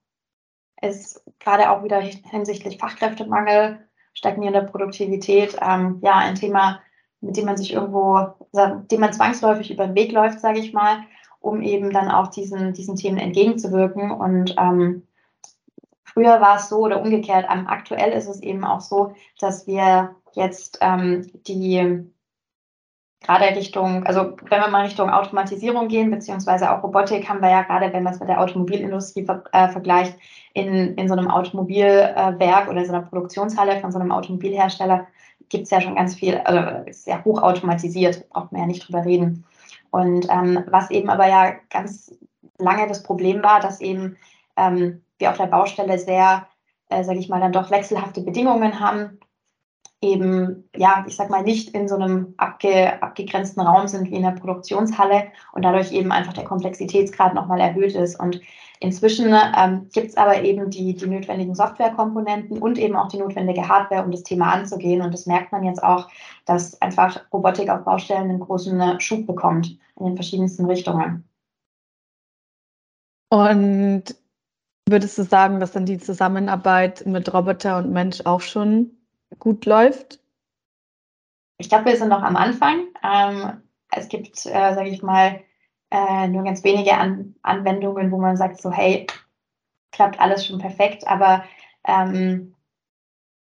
ist 0.82 1.22
gerade 1.38 1.70
auch 1.70 1.84
wieder 1.84 2.00
hinsichtlich 2.00 2.78
Fachkräftemangel, 2.78 3.86
stagnierende 4.14 4.62
Produktivität, 4.62 5.56
ähm, 5.60 6.00
ja, 6.02 6.14
ein 6.14 6.34
Thema, 6.34 6.80
mit 7.20 7.36
dem 7.36 7.44
man 7.44 7.58
sich 7.58 7.74
irgendwo, 7.74 8.34
dem 8.54 9.00
man 9.00 9.12
zwangsläufig 9.12 9.70
über 9.70 9.86
den 9.86 9.94
Weg 9.94 10.12
läuft, 10.12 10.40
sage 10.40 10.58
ich 10.58 10.72
mal, 10.72 11.04
um 11.40 11.60
eben 11.60 11.92
dann 11.92 12.10
auch 12.10 12.28
diesen, 12.28 12.72
diesen 12.72 12.96
Themen 12.96 13.18
entgegenzuwirken. 13.18 14.10
Und 14.10 14.54
ähm, 14.58 15.06
Früher 16.20 16.38
war 16.42 16.56
es 16.56 16.68
so 16.68 16.80
oder 16.80 17.00
umgekehrt. 17.00 17.46
Ähm, 17.50 17.66
aktuell 17.66 18.12
ist 18.12 18.28
es 18.28 18.42
eben 18.42 18.62
auch 18.62 18.82
so, 18.82 19.14
dass 19.38 19.66
wir 19.66 20.16
jetzt 20.34 20.76
ähm, 20.82 21.26
die 21.46 22.04
gerade 23.22 23.56
Richtung, 23.56 24.04
also 24.04 24.36
wenn 24.50 24.60
wir 24.60 24.68
mal 24.68 24.84
Richtung 24.84 25.08
Automatisierung 25.08 25.88
gehen, 25.88 26.10
beziehungsweise 26.10 26.70
auch 26.70 26.82
Robotik, 26.82 27.26
haben 27.26 27.40
wir 27.40 27.48
ja 27.48 27.62
gerade, 27.62 27.90
wenn 27.94 28.02
man 28.02 28.12
es 28.12 28.20
mit 28.20 28.28
der 28.28 28.38
Automobilindustrie 28.38 29.24
ver 29.24 29.44
äh, 29.52 29.68
vergleicht, 29.70 30.14
in, 30.52 30.94
in 30.96 31.08
so 31.08 31.14
einem 31.14 31.30
Automobilwerk 31.30 32.66
äh, 32.66 32.70
oder 32.70 32.80
in 32.80 32.86
so 32.86 32.92
einer 32.92 33.06
Produktionshalle 33.06 33.80
von 33.80 33.90
so 33.90 33.98
einem 33.98 34.12
Automobilhersteller 34.12 35.06
gibt 35.48 35.64
es 35.64 35.70
ja 35.70 35.80
schon 35.80 35.94
ganz 35.94 36.16
viel, 36.16 36.36
also 36.36 36.84
ist 36.84 37.06
ja 37.06 37.24
hochautomatisiert, 37.24 38.28
braucht 38.28 38.52
man 38.52 38.60
ja 38.60 38.66
nicht 38.66 38.86
drüber 38.86 39.06
reden. 39.06 39.46
Und 39.90 40.28
ähm, 40.30 40.64
was 40.66 40.90
eben 40.90 41.08
aber 41.08 41.28
ja 41.28 41.54
ganz 41.70 42.14
lange 42.58 42.86
das 42.88 43.02
Problem 43.02 43.42
war, 43.42 43.60
dass 43.60 43.80
eben 43.80 44.18
ähm, 44.58 45.00
wir 45.20 45.30
auf 45.30 45.36
der 45.36 45.46
Baustelle 45.46 45.98
sehr, 45.98 46.46
äh, 46.88 47.04
sage 47.04 47.18
ich 47.18 47.28
mal, 47.28 47.40
dann 47.40 47.52
doch 47.52 47.70
wechselhafte 47.70 48.22
Bedingungen 48.22 48.80
haben. 48.80 49.20
eben, 50.02 50.68
ja, 50.74 51.04
ich 51.06 51.16
sag 51.16 51.28
mal, 51.28 51.42
nicht 51.42 51.74
in 51.74 51.86
so 51.86 51.94
einem 51.94 52.34
abge, 52.38 53.02
abgegrenzten 53.02 53.60
Raum 53.60 53.86
sind 53.86 54.10
wie 54.10 54.16
in 54.16 54.22
der 54.22 54.30
Produktionshalle 54.30 55.24
und 55.52 55.62
dadurch 55.62 55.92
eben 55.92 56.10
einfach 56.10 56.32
der 56.32 56.44
Komplexitätsgrad 56.44 57.34
nochmal 57.34 57.60
erhöht 57.60 57.94
ist. 57.94 58.18
Und 58.18 58.40
inzwischen 58.80 59.34
ähm, 59.56 59.88
gibt 59.92 60.08
es 60.08 60.16
aber 60.16 60.42
eben 60.42 60.70
die, 60.70 60.94
die 60.94 61.06
notwendigen 61.06 61.54
Softwarekomponenten 61.54 62.58
und 62.58 62.78
eben 62.78 62.96
auch 62.96 63.08
die 63.08 63.18
notwendige 63.18 63.68
Hardware, 63.68 64.02
um 64.02 64.10
das 64.10 64.22
Thema 64.22 64.52
anzugehen. 64.52 65.02
Und 65.02 65.12
das 65.12 65.26
merkt 65.26 65.52
man 65.52 65.64
jetzt 65.64 65.82
auch, 65.82 66.08
dass 66.46 66.80
einfach 66.80 67.20
Robotik 67.32 67.68
auf 67.68 67.84
Baustellen 67.84 68.30
einen 68.30 68.40
großen 68.40 69.00
Schub 69.00 69.26
bekommt 69.26 69.78
in 69.98 70.06
den 70.06 70.14
verschiedensten 70.16 70.64
Richtungen. 70.64 71.28
Und 73.28 74.16
würdest 74.88 75.18
du 75.18 75.22
sagen, 75.22 75.60
dass 75.60 75.72
dann 75.72 75.86
die 75.86 75.98
Zusammenarbeit 75.98 77.06
mit 77.06 77.32
Roboter 77.32 77.78
und 77.78 77.92
Mensch 77.92 78.20
auch 78.24 78.40
schon 78.40 78.90
gut 79.38 79.66
läuft? 79.66 80.20
Ich 81.58 81.68
glaube, 81.68 81.86
wir 81.86 81.96
sind 81.96 82.08
noch 82.08 82.22
am 82.22 82.36
Anfang. 82.36 82.86
Ähm, 83.02 83.62
es 83.90 84.08
gibt, 84.08 84.46
äh, 84.46 84.74
sage 84.74 84.88
ich 84.88 85.02
mal, 85.02 85.40
äh, 85.90 86.28
nur 86.28 86.44
ganz 86.44 86.64
wenige 86.64 86.96
An 86.96 87.34
Anwendungen, 87.42 88.10
wo 88.10 88.18
man 88.18 88.36
sagt, 88.36 88.60
so, 88.60 88.70
hey, 88.70 89.06
klappt 89.92 90.20
alles 90.20 90.46
schon 90.46 90.58
perfekt, 90.58 91.06
aber, 91.06 91.44
ähm, 91.84 92.54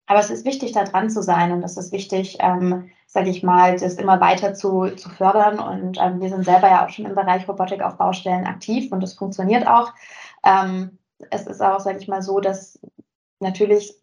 aber 0.07 0.21
es 0.21 0.31
ist 0.31 0.45
wichtig, 0.45 0.73
da 0.73 0.85
dran 0.85 1.11
zu 1.11 1.23
sein 1.23 1.53
und 1.53 1.62
es 1.62 1.77
ist 1.77 1.93
wichtig, 1.93 2.37
ähm, 2.41 2.91
sage 3.07 3.31
ich 3.31 3.43
mal, 3.43 3.79
das 3.79 3.95
immer 3.95 4.21
weiter 4.21 4.55
zu, 4.55 4.95
zu 4.95 5.09
fördern. 5.09 5.59
Und 5.59 5.99
ähm, 6.01 6.21
wir 6.21 6.29
sind 6.29 6.45
selber 6.45 6.69
ja 6.69 6.85
auch 6.85 6.91
schon 6.91 7.07
im 7.07 7.15
Bereich 7.15 7.49
Robotik 7.49 7.83
auf 7.83 7.97
Baustellen 7.97 8.47
aktiv 8.47 8.93
und 8.93 9.03
das 9.03 9.15
funktioniert 9.15 9.67
auch. 9.67 9.93
Ähm, 10.45 10.99
es 11.31 11.46
ist 11.46 11.62
auch, 11.62 11.81
sage 11.81 11.98
ich 11.98 12.09
mal, 12.09 12.22
so, 12.22 12.40
dass 12.40 12.79
natürlich 13.40 13.94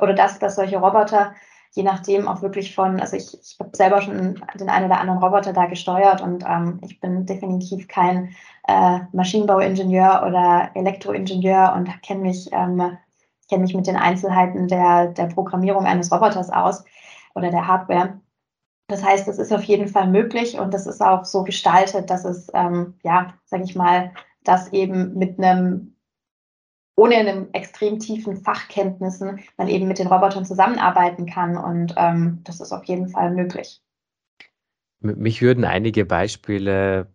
oder 0.00 0.14
dass, 0.14 0.38
dass 0.38 0.56
solche 0.56 0.78
Roboter 0.78 1.34
je 1.74 1.82
nachdem 1.82 2.28
auch 2.28 2.40
wirklich 2.40 2.74
von, 2.74 3.00
also 3.00 3.16
ich, 3.16 3.34
ich 3.34 3.56
habe 3.58 3.76
selber 3.76 4.00
schon 4.00 4.40
den 4.54 4.68
einen 4.68 4.86
oder 4.86 5.00
anderen 5.00 5.22
Roboter 5.22 5.52
da 5.52 5.66
gesteuert 5.66 6.20
und 6.20 6.44
ähm, 6.48 6.80
ich 6.82 7.00
bin 7.00 7.26
definitiv 7.26 7.88
kein 7.88 8.34
äh, 8.68 9.00
Maschinenbauingenieur 9.12 10.24
oder 10.26 10.70
Elektroingenieur 10.74 11.74
und 11.76 12.02
kenne 12.02 12.20
mich, 12.20 12.48
ähm, 12.52 12.96
kenn 13.48 13.62
mich 13.62 13.74
mit 13.74 13.88
den 13.88 13.96
Einzelheiten 13.96 14.68
der, 14.68 15.08
der 15.08 15.26
Programmierung 15.26 15.84
eines 15.84 16.12
Roboters 16.12 16.50
aus 16.50 16.84
oder 17.34 17.50
der 17.50 17.66
Hardware. 17.66 18.20
Das 18.86 19.02
heißt, 19.02 19.26
es 19.26 19.38
ist 19.38 19.52
auf 19.52 19.64
jeden 19.64 19.88
Fall 19.88 20.06
möglich 20.06 20.58
und 20.58 20.72
das 20.72 20.86
ist 20.86 21.02
auch 21.02 21.24
so 21.24 21.42
gestaltet, 21.42 22.08
dass 22.08 22.24
es, 22.24 22.48
ähm, 22.54 22.94
ja, 23.02 23.34
sage 23.46 23.64
ich 23.64 23.74
mal, 23.74 24.12
das 24.44 24.72
eben 24.72 25.14
mit 25.14 25.38
einem 25.38 25.93
ohne 26.96 27.16
einem 27.16 27.48
extrem 27.52 27.98
tiefen 27.98 28.36
Fachkenntnissen 28.36 29.40
man 29.56 29.68
eben 29.68 29.88
mit 29.88 29.98
den 29.98 30.06
Robotern 30.06 30.44
zusammenarbeiten 30.44 31.26
kann. 31.26 31.56
Und 31.56 31.94
ähm, 31.96 32.40
das 32.44 32.60
ist 32.60 32.72
auf 32.72 32.84
jeden 32.84 33.08
Fall 33.08 33.32
möglich. 33.32 33.80
Mich 35.00 35.42
würden 35.42 35.64
einige 35.64 36.04
Beispiele 36.06 37.08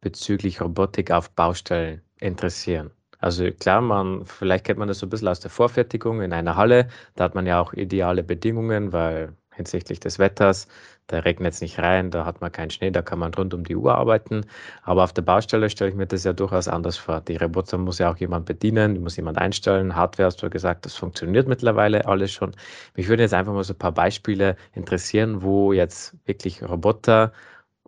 bezüglich 0.00 0.60
Robotik 0.60 1.10
auf 1.10 1.30
Baustellen 1.30 2.00
interessieren. 2.20 2.90
Also 3.18 3.50
klar, 3.50 3.80
man, 3.80 4.24
vielleicht 4.26 4.64
kennt 4.64 4.78
man 4.78 4.88
das 4.88 4.98
so 4.98 5.06
ein 5.06 5.10
bisschen 5.10 5.28
aus 5.28 5.40
der 5.40 5.50
Vorfertigung 5.50 6.20
in 6.20 6.32
einer 6.32 6.56
Halle. 6.56 6.88
Da 7.14 7.24
hat 7.24 7.34
man 7.34 7.46
ja 7.46 7.60
auch 7.60 7.72
ideale 7.72 8.22
Bedingungen, 8.22 8.92
weil 8.92 9.34
hinsichtlich 9.54 10.00
des 10.00 10.18
Wetters. 10.18 10.68
Da 11.06 11.18
regnet 11.18 11.52
es 11.52 11.60
nicht 11.60 11.78
rein, 11.78 12.10
da 12.10 12.24
hat 12.24 12.40
man 12.40 12.50
keinen 12.50 12.70
Schnee, 12.70 12.90
da 12.90 13.02
kann 13.02 13.18
man 13.18 13.34
rund 13.34 13.52
um 13.52 13.62
die 13.64 13.76
Uhr 13.76 13.94
arbeiten. 13.94 14.46
Aber 14.82 15.04
auf 15.04 15.12
der 15.12 15.22
Baustelle 15.22 15.68
stelle 15.68 15.90
ich 15.90 15.96
mir 15.96 16.06
das 16.06 16.24
ja 16.24 16.32
durchaus 16.32 16.66
anders 16.66 16.96
vor. 16.96 17.20
Die 17.20 17.36
Roboter 17.36 17.76
muss 17.76 17.98
ja 17.98 18.10
auch 18.10 18.16
jemand 18.16 18.46
bedienen, 18.46 18.94
die 18.94 19.00
muss 19.00 19.16
jemand 19.16 19.36
einstellen. 19.38 19.94
Hardware 19.94 20.26
hast 20.26 20.42
du 20.42 20.48
gesagt, 20.48 20.86
das 20.86 20.96
funktioniert 20.96 21.46
mittlerweile 21.46 22.06
alles 22.06 22.32
schon. 22.32 22.52
Mich 22.96 23.08
würde 23.08 23.22
jetzt 23.22 23.34
einfach 23.34 23.52
mal 23.52 23.64
so 23.64 23.74
ein 23.74 23.78
paar 23.78 23.92
Beispiele 23.92 24.56
interessieren, 24.72 25.42
wo 25.42 25.72
jetzt 25.74 26.16
wirklich 26.24 26.62
Roboter 26.62 27.32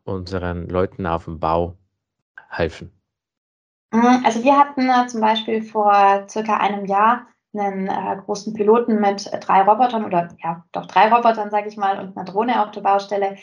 unseren 0.04 0.68
Leuten 0.68 1.06
auf 1.06 1.24
dem 1.24 1.40
Bau 1.40 1.78
helfen. 2.50 2.92
Mhm, 3.92 4.24
also 4.24 4.42
wir 4.44 4.58
hatten 4.58 4.88
äh, 4.88 5.06
zum 5.06 5.20
Beispiel 5.20 5.62
vor 5.62 6.26
circa 6.28 6.58
einem 6.58 6.84
Jahr 6.86 7.26
einen 7.58 7.88
äh, 7.88 8.16
großen 8.24 8.54
Piloten 8.54 9.00
mit 9.00 9.30
drei 9.40 9.62
Robotern 9.62 10.04
oder 10.04 10.28
ja, 10.42 10.64
doch 10.72 10.86
drei 10.86 11.12
Robotern, 11.12 11.50
sage 11.50 11.68
ich 11.68 11.76
mal, 11.76 11.98
und 11.98 12.16
einer 12.16 12.24
Drohne 12.24 12.62
auf 12.62 12.70
der 12.70 12.80
Baustelle. 12.80 13.36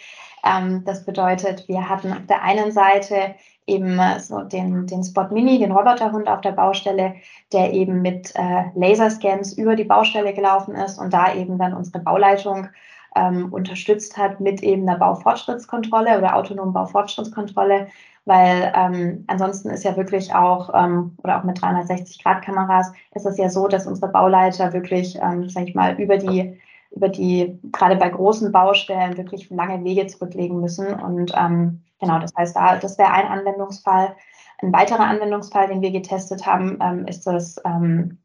Ähm, 0.43 0.84
das 0.86 1.06
bedeutet, 1.06 1.67
wir 1.67 1.89
hatten 1.89 2.12
auf 2.12 2.26
der 2.28 2.43
einen 2.43 2.71
Seite 2.71 3.36
eben 3.67 3.99
äh, 3.99 4.19
so 4.19 4.41
den, 4.41 4.88
den 4.88 5.04
Spot 5.04 5.28
Mini, 5.32 5.60
den 5.60 5.71
Roboterhund 5.71 6.28
auf 6.28 6.41
der 6.41 6.52
Baustelle, 6.52 7.15
der 7.52 7.73
eben 7.73 8.02
mit 8.02 8.34
äh, 8.36 8.65
Laserscans 8.76 9.54
über 9.54 9.76
die 9.76 9.84
Baustelle 9.84 10.34
gelaufen 10.34 10.76
ist 10.76 10.99
und 10.99 11.13
da 11.13 11.34
eben 11.34 11.58
dann 11.58 11.73
unsere 11.73 11.99
Bauleitung 11.99 12.67
ähm, 13.15 13.54
unterstützt 13.54 14.17
hat 14.17 14.39
mit 14.39 14.63
eben 14.63 14.88
einer 14.88 14.97
Baufortschrittskontrolle 14.97 16.17
oder 16.17 16.36
autonomen 16.36 16.73
Baufortschrittskontrolle 16.73 17.88
weil 18.26 18.71
ähm, 18.76 19.26
ansonsten 19.28 19.69
ist 19.69 19.84
ja 19.84 19.97
wirklich 19.97 20.34
auch, 20.34 20.69
ähm, 20.73 21.17
oder 21.23 21.39
auch 21.39 21.43
mit 21.43 21.60
360-Grad-Kameras, 21.60 22.93
ist 23.15 23.26
es 23.26 23.38
ja 23.38 23.49
so, 23.49 23.67
dass 23.67 23.86
unsere 23.86 24.12
Bauleiter 24.12 24.71
wirklich, 24.73 25.17
ähm, 25.21 25.49
sag 25.49 25.67
ich 25.67 25.76
mal, 25.76 25.99
über 25.99 26.17
die, 26.17 26.58
über 26.91 27.10
die, 27.10 27.60
gerade 27.71 27.95
bei 27.97 28.10
großen 28.10 28.52
Baustellen, 28.52 29.17
wirklich 29.17 29.49
lange 29.49 29.84
Wege 29.84 30.08
zurücklegen 30.08 30.62
müssen. 30.62 30.93
Und 30.93 31.34
ähm, 31.36 31.82
genau, 32.04 32.20
das 32.20 32.34
heißt, 32.36 32.56
da, 32.56 32.78
das 32.78 32.98
wäre 32.98 33.12
ein 33.12 33.28
Anwendungsfall. 33.28 34.16
Ein 34.60 34.74
weiterer 34.74 35.06
Anwendungsfall, 35.06 35.68
den 35.68 35.82
wir 35.82 35.92
getestet 35.92 36.46
haben, 36.46 36.78
ähm, 36.82 37.08
ist 37.08 37.26
das 37.26 37.62
ähm, 37.66 38.20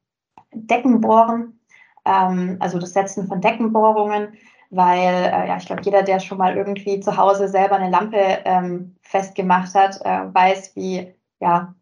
Deckenbohren, 0.53 1.61
ähm, 2.05 2.57
also 2.61 2.79
das 2.79 2.93
Setzen 2.93 3.27
von 3.27 3.41
Deckenbohrungen 3.41 4.37
weil 4.71 5.25
äh, 5.25 5.49
ja, 5.49 5.57
ich 5.57 5.67
glaube, 5.67 5.83
jeder, 5.85 6.03
der 6.03 6.21
schon 6.21 6.39
mal 6.39 6.57
irgendwie 6.57 7.01
zu 7.01 7.17
Hause 7.17 7.49
selber 7.49 7.77
eine 7.77 7.91
Lampe 7.91 8.19
ähm, 8.45 8.97
festgemacht 9.03 9.75
hat, 9.75 10.01
äh, 10.05 10.35
weiß, 10.35 10.77
wie, 10.77 11.15
ja, 11.41 11.75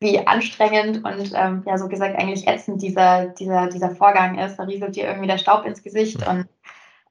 wie 0.00 0.26
anstrengend 0.26 1.04
und 1.04 1.32
ähm, 1.34 1.62
ja, 1.66 1.78
so 1.78 1.88
gesagt 1.88 2.16
eigentlich 2.16 2.46
ätzend 2.46 2.82
dieser, 2.82 3.26
dieser, 3.26 3.68
dieser 3.68 3.90
Vorgang 3.90 4.38
ist. 4.38 4.56
Da 4.56 4.64
rieselt 4.64 4.96
dir 4.96 5.06
irgendwie 5.06 5.28
der 5.28 5.38
Staub 5.38 5.64
ins 5.66 5.82
Gesicht 5.82 6.26
und 6.26 6.48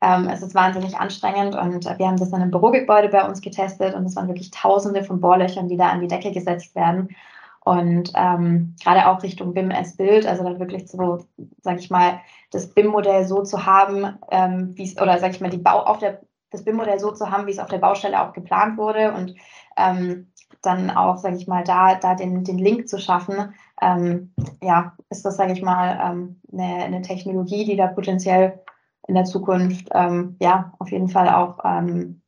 ähm, 0.04 0.28
es 0.28 0.42
ist 0.42 0.54
wahnsinnig 0.54 0.98
anstrengend 0.98 1.56
und 1.56 1.86
wir 1.86 2.08
haben 2.08 2.18
das 2.18 2.28
in 2.30 2.36
einem 2.36 2.52
Bürogebäude 2.52 3.08
bei 3.08 3.26
uns 3.26 3.40
getestet 3.40 3.96
und 3.96 4.06
es 4.06 4.18
waren 4.18 4.28
wirklich 4.28 4.52
tausende 4.52 5.02
von 5.04 5.22
Bohrlöchern, 5.22 5.70
die 5.70 5.78
da 5.78 5.90
an 5.90 6.02
die 6.02 6.10
Decke 6.10 6.32
gesetzt 6.32 6.76
werden. 6.76 7.16
Und 7.62 8.12
ähm, 8.14 8.76
gerade 8.84 9.08
auch 9.08 9.24
Richtung 9.24 9.54
BIM 9.54 9.72
as 9.72 9.96
Bild, 9.96 10.28
also 10.28 10.44
dann 10.44 10.60
wirklich 10.60 10.90
so, 10.90 11.26
sage 11.62 11.80
ich 11.80 11.90
mal, 11.90 12.20
das 12.52 12.68
BIM-Modell 12.74 13.26
so 13.26 13.44
zu 13.44 13.66
haben, 13.66 14.18
ähm, 14.30 14.74
wie 14.76 14.84
es, 14.84 15.02
oder 15.02 15.18
sage 15.20 15.36
ich 15.36 15.42
mal, 15.42 15.50
die 15.50 15.58
Bau 15.58 15.80
auf 15.80 16.00
der, 16.00 16.20
das 16.52 16.66
BIM-Modell 16.66 17.00
so 17.00 17.12
zu 17.12 17.32
haben, 17.32 17.48
wie 17.48 17.52
es 17.52 17.60
auf 17.60 17.70
der 17.70 17.78
Baustelle 17.78 18.22
auch 18.22 18.34
geplant 18.34 18.78
wurde 18.78 19.14
und 19.14 19.36
ähm, 19.78 20.28
dann 20.62 20.90
auch, 20.90 21.16
sage 21.16 21.38
ich 21.38 21.48
mal, 21.48 21.64
da, 21.64 21.96
da 21.96 22.16
den, 22.16 22.44
den 22.44 22.58
Link 22.58 22.90
zu 22.90 23.00
schaffen, 23.00 23.54
ähm, 23.82 24.34
ja, 24.62 24.94
ist 25.10 25.24
das, 25.24 25.38
sage 25.38 25.54
ich 25.54 25.62
mal, 25.62 25.98
ähm, 26.04 26.42
eine, 26.52 26.84
eine 26.84 27.02
Technologie, 27.02 27.64
die 27.64 27.78
da 27.78 27.88
potenziell 27.88 28.60
in 29.08 29.16
der 29.16 29.26
Zukunft, 29.26 29.90
ähm, 29.94 30.36
ja, 30.40 30.74
auf 30.80 30.92
jeden 30.92 31.10
Fall 31.10 31.30
auch 31.30 31.60
ähm, 31.64 32.22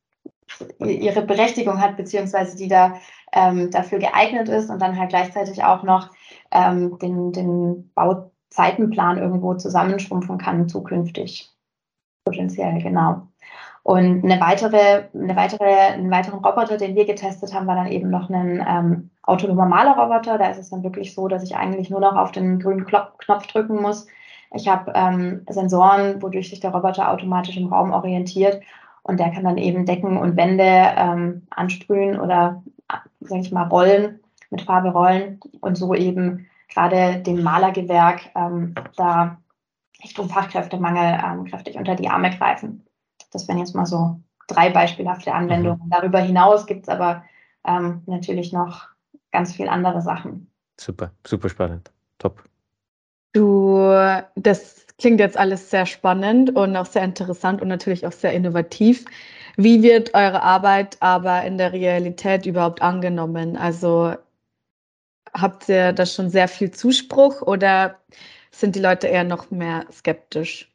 ihre 0.79 1.21
Berechtigung 1.21 1.81
hat, 1.81 1.97
beziehungsweise 1.97 2.55
die 2.55 2.67
da 2.67 2.95
ähm, 3.33 3.71
dafür 3.71 3.99
geeignet 3.99 4.49
ist 4.49 4.69
und 4.69 4.81
dann 4.81 4.97
halt 4.97 5.09
gleichzeitig 5.09 5.63
auch 5.63 5.83
noch 5.83 6.11
ähm, 6.51 6.97
den, 6.99 7.31
den 7.31 7.91
Bauzeitenplan 7.95 9.17
irgendwo 9.17 9.55
zusammenschrumpfen 9.55 10.37
kann 10.37 10.69
zukünftig. 10.69 11.51
Potenziell, 12.25 12.81
genau. 12.81 13.27
Und 13.83 14.23
eine 14.23 14.41
weitere, 14.41 15.09
eine 15.13 15.35
weitere, 15.35 15.63
einen 15.63 16.09
weiteren 16.09 16.39
Roboter, 16.39 16.77
den 16.77 16.95
wir 16.95 17.05
getestet 17.05 17.53
haben, 17.53 17.67
war 17.67 17.75
dann 17.75 17.91
eben 17.91 18.09
noch 18.09 18.31
ein 18.31 18.65
ähm, 18.67 19.11
autonomer 19.21 19.67
Malerroboter. 19.67 20.39
Da 20.39 20.49
ist 20.49 20.57
es 20.57 20.71
dann 20.71 20.81
wirklich 20.81 21.13
so, 21.13 21.27
dass 21.27 21.43
ich 21.43 21.55
eigentlich 21.55 21.91
nur 21.91 21.99
noch 21.99 22.15
auf 22.15 22.31
den 22.31 22.59
grünen 22.59 22.85
Knopf 22.85 23.47
drücken 23.47 23.81
muss. 23.81 24.07
Ich 24.55 24.67
habe 24.67 24.91
ähm, 24.95 25.45
Sensoren, 25.49 26.21
wodurch 26.21 26.49
sich 26.49 26.59
der 26.59 26.71
Roboter 26.71 27.11
automatisch 27.11 27.57
im 27.57 27.67
Raum 27.67 27.91
orientiert 27.91 28.61
und 29.03 29.19
der 29.19 29.31
kann 29.31 29.43
dann 29.43 29.57
eben 29.57 29.85
Decken 29.85 30.17
und 30.17 30.37
Wände 30.37 30.63
ähm, 30.63 31.43
ansprühen 31.49 32.19
oder, 32.19 32.63
sage 33.19 33.41
ich 33.41 33.51
mal, 33.51 33.67
rollen, 33.67 34.19
mit 34.49 34.61
Farbe 34.61 34.89
rollen 34.89 35.39
und 35.61 35.77
so 35.77 35.93
eben 35.93 36.47
gerade 36.69 37.21
dem 37.21 37.43
Malergewerk 37.43 38.31
ähm, 38.35 38.73
da 38.95 39.37
Richtung 40.03 40.29
Fachkräftemangel 40.29 41.19
ähm, 41.23 41.45
kräftig 41.45 41.77
unter 41.77 41.95
die 41.95 42.09
Arme 42.09 42.29
greifen. 42.31 42.85
Das 43.31 43.47
wären 43.47 43.59
jetzt 43.59 43.75
mal 43.75 43.85
so 43.85 44.19
drei 44.47 44.69
beispielhafte 44.69 45.33
Anwendungen. 45.33 45.81
Mhm. 45.85 45.89
Darüber 45.89 46.19
hinaus 46.19 46.65
gibt 46.65 46.83
es 46.83 46.89
aber 46.89 47.23
ähm, 47.65 48.03
natürlich 48.05 48.53
noch 48.53 48.87
ganz 49.31 49.53
viele 49.53 49.71
andere 49.71 50.01
Sachen. 50.01 50.49
Super, 50.79 51.11
super 51.25 51.49
spannend. 51.49 51.91
Top. 52.19 52.43
Du, 53.35 53.89
das 54.35 54.87
klingt 54.97 55.19
jetzt 55.19 55.35
alles 55.37 55.69
sehr 55.69 55.85
spannend 55.85 56.55
und 56.55 56.77
auch 56.77 56.85
sehr 56.85 57.03
interessant 57.03 57.61
und 57.61 57.67
natürlich 57.67 58.07
auch 58.07 58.13
sehr 58.13 58.31
innovativ. 58.31 59.03
Wie 59.57 59.83
wird 59.83 60.13
eure 60.13 60.41
Arbeit 60.41 60.95
aber 61.01 61.43
in 61.43 61.57
der 61.57 61.73
Realität 61.73 62.45
überhaupt 62.45 62.81
angenommen? 62.81 63.57
Also 63.57 64.13
habt 65.33 65.67
ihr 65.67 65.91
da 65.91 66.05
schon 66.05 66.29
sehr 66.29 66.47
viel 66.47 66.71
Zuspruch 66.71 67.41
oder 67.41 67.99
sind 68.51 68.77
die 68.77 68.81
Leute 68.81 69.07
eher 69.07 69.25
noch 69.25 69.51
mehr 69.51 69.85
skeptisch? 69.91 70.71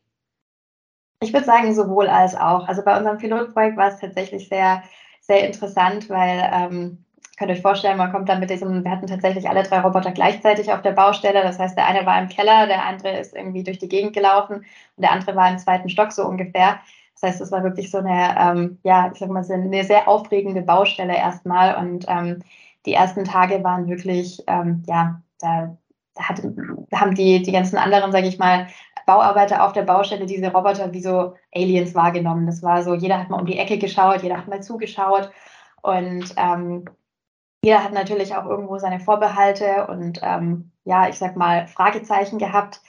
Ich 1.22 1.32
würde 1.32 1.46
sagen, 1.46 1.74
sowohl 1.74 2.08
als 2.08 2.34
auch. 2.34 2.68
Also 2.68 2.84
bei 2.84 2.94
unserem 2.94 3.16
Pilotprojekt 3.16 3.78
war 3.78 3.88
es 3.88 4.00
tatsächlich 4.00 4.50
sehr, 4.50 4.82
sehr 5.22 5.46
interessant, 5.46 6.10
weil 6.10 6.46
ähm, 6.52 7.06
könnt 7.40 7.50
euch 7.50 7.62
vorstellen, 7.62 7.96
man 7.96 8.12
kommt 8.12 8.28
dann 8.28 8.40
mit 8.40 8.50
diesem, 8.50 8.84
wir 8.84 8.90
hatten 8.90 9.06
tatsächlich 9.06 9.48
alle 9.48 9.62
drei 9.62 9.80
Roboter 9.80 10.12
gleichzeitig 10.12 10.72
auf 10.72 10.82
der 10.82 10.92
Baustelle. 10.92 11.42
Das 11.42 11.58
heißt, 11.58 11.76
der 11.76 11.86
eine 11.86 12.04
war 12.04 12.20
im 12.20 12.28
Keller, 12.28 12.66
der 12.66 12.84
andere 12.84 13.18
ist 13.18 13.34
irgendwie 13.34 13.64
durch 13.64 13.78
die 13.78 13.88
Gegend 13.88 14.12
gelaufen 14.12 14.56
und 14.56 15.02
der 15.02 15.12
andere 15.12 15.34
war 15.34 15.50
im 15.50 15.58
zweiten 15.58 15.88
Stock 15.88 16.12
so 16.12 16.26
ungefähr. 16.26 16.80
Das 17.14 17.30
heißt, 17.30 17.40
es 17.40 17.50
war 17.50 17.62
wirklich 17.62 17.90
so 17.90 17.98
eine, 17.98 18.34
ähm, 18.38 18.78
ja, 18.82 19.10
ich 19.12 19.18
sag 19.18 19.30
mal, 19.30 19.44
so 19.44 19.54
eine 19.54 19.84
sehr 19.84 20.06
aufregende 20.06 20.62
Baustelle 20.62 21.16
erstmal. 21.16 21.76
Und 21.76 22.06
ähm, 22.08 22.42
die 22.86 22.94
ersten 22.94 23.24
Tage 23.24 23.62
waren 23.64 23.88
wirklich, 23.88 24.42
ähm, 24.46 24.82
ja, 24.86 25.20
da, 25.40 25.76
da, 26.14 26.28
hat, 26.28 26.42
da 26.90 27.00
haben 27.00 27.14
die, 27.14 27.42
die 27.42 27.52
ganzen 27.52 27.78
anderen, 27.78 28.12
sage 28.12 28.26
ich 28.26 28.38
mal, 28.38 28.66
Bauarbeiter 29.06 29.64
auf 29.64 29.72
der 29.72 29.82
Baustelle 29.82 30.26
diese 30.26 30.52
Roboter 30.52 30.92
wie 30.92 31.02
so 31.02 31.34
Aliens 31.54 31.94
wahrgenommen. 31.94 32.46
Das 32.46 32.62
war 32.62 32.82
so, 32.82 32.94
jeder 32.94 33.18
hat 33.18 33.30
mal 33.30 33.40
um 33.40 33.46
die 33.46 33.58
Ecke 33.58 33.78
geschaut, 33.78 34.22
jeder 34.22 34.36
hat 34.38 34.48
mal 34.48 34.62
zugeschaut. 34.62 35.30
Und 35.82 36.34
ähm, 36.36 36.84
jeder 37.62 37.84
hat 37.84 37.92
natürlich 37.92 38.34
auch 38.34 38.46
irgendwo 38.46 38.78
seine 38.78 39.00
Vorbehalte 39.00 39.86
und 39.86 40.20
ähm, 40.22 40.70
ja, 40.84 41.08
ich 41.08 41.18
sag 41.18 41.36
mal, 41.36 41.68
Fragezeichen 41.68 42.38
gehabt. 42.38 42.80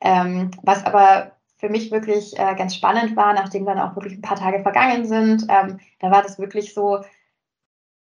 Ähm, 0.00 0.50
was 0.62 0.84
aber 0.84 1.32
für 1.58 1.68
mich 1.68 1.90
wirklich 1.90 2.38
äh, 2.38 2.54
ganz 2.54 2.74
spannend 2.74 3.16
war, 3.16 3.32
nachdem 3.32 3.64
dann 3.64 3.78
auch 3.78 3.94
wirklich 3.96 4.14
ein 4.14 4.22
paar 4.22 4.36
Tage 4.36 4.62
vergangen 4.62 5.06
sind, 5.06 5.46
ähm, 5.48 5.80
da 6.00 6.10
war 6.10 6.22
das 6.22 6.38
wirklich 6.38 6.74
so, 6.74 7.02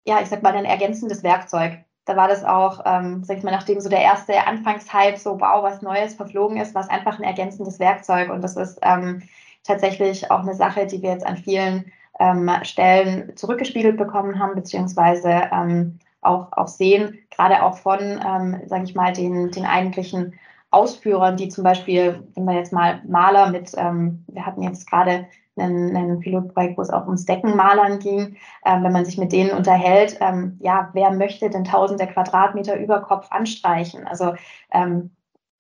ja, 0.05 0.21
ich 0.21 0.29
sag 0.29 0.43
mal, 0.43 0.57
ein 0.57 0.65
ergänzendes 0.65 1.23
Werkzeug. 1.23 1.79
Da 2.05 2.17
war 2.17 2.27
das 2.27 2.43
auch, 2.43 2.83
ähm, 2.87 3.23
sag 3.23 3.37
ich 3.37 3.45
mal, 3.45 3.51
nachdem 3.51 3.81
so 3.81 3.91
der 3.91 4.01
erste 4.01 4.47
Anfangshype 4.47 5.19
so, 5.19 5.39
wow, 5.41 5.63
was 5.63 5.83
Neues 5.83 6.15
verflogen 6.15 6.57
ist, 6.57 6.75
war 6.75 6.83
es 6.83 6.89
einfach 6.89 7.19
ein 7.19 7.25
ergänzendes 7.25 7.79
Werkzeug. 7.79 8.31
Und 8.31 8.43
das 8.43 8.57
ist 8.57 8.79
ähm, 8.83 9.23
tatsächlich 9.63 10.31
auch 10.31 10.41
eine 10.41 10.55
Sache, 10.55 10.87
die 10.87 11.03
wir 11.03 11.11
jetzt 11.11 11.27
an 11.27 11.37
vielen 11.37 11.93
ähm, 12.19 12.51
Stellen 12.63 13.37
zurückgespiegelt 13.37 13.97
bekommen 13.97 14.39
haben, 14.39 14.55
beziehungsweise 14.55 15.49
ähm, 15.53 15.99
auch, 16.21 16.53
auch 16.53 16.69
sehen, 16.69 17.19
gerade 17.31 17.63
auch 17.63 17.79
von, 17.79 17.99
ähm, 18.01 18.61
sage 18.67 18.85
ich 18.85 18.95
mal, 18.95 19.13
den, 19.13 19.51
den 19.51 19.65
eigentlichen 19.65 20.35
Ausführern, 20.71 21.37
die 21.37 21.49
zum 21.49 21.65
Beispiel, 21.65 22.27
wenn 22.35 22.45
wir 22.45 22.55
jetzt 22.55 22.73
mal 22.73 23.01
Maler 23.07 23.51
mit, 23.51 23.73
ähm, 23.77 24.25
wir 24.29 24.45
hatten 24.45 24.63
jetzt 24.63 24.89
gerade 24.91 25.27
ein, 25.57 26.21
Pilotprojekt, 26.21 26.79
wo 26.79 26.83
es 26.83 26.91
auch 26.91 27.07
ums 27.07 27.25
Deckenmalern 27.25 27.99
ging, 27.99 28.37
ähm, 28.65 28.85
wenn 28.85 28.93
man 28.93 29.05
sich 29.05 29.19
mit 29.19 29.33
denen 29.33 29.51
unterhält, 29.51 30.19
ähm, 30.21 30.59
ja, 30.61 30.91
wer 30.93 31.11
möchte 31.11 31.51
denn 31.51 31.65
tausende 31.65 32.07
Quadratmeter 32.07 32.79
über 32.79 33.01
Kopf 33.01 33.27
anstreichen? 33.31 34.07
Also 34.07 34.35
ähm, 34.73 35.11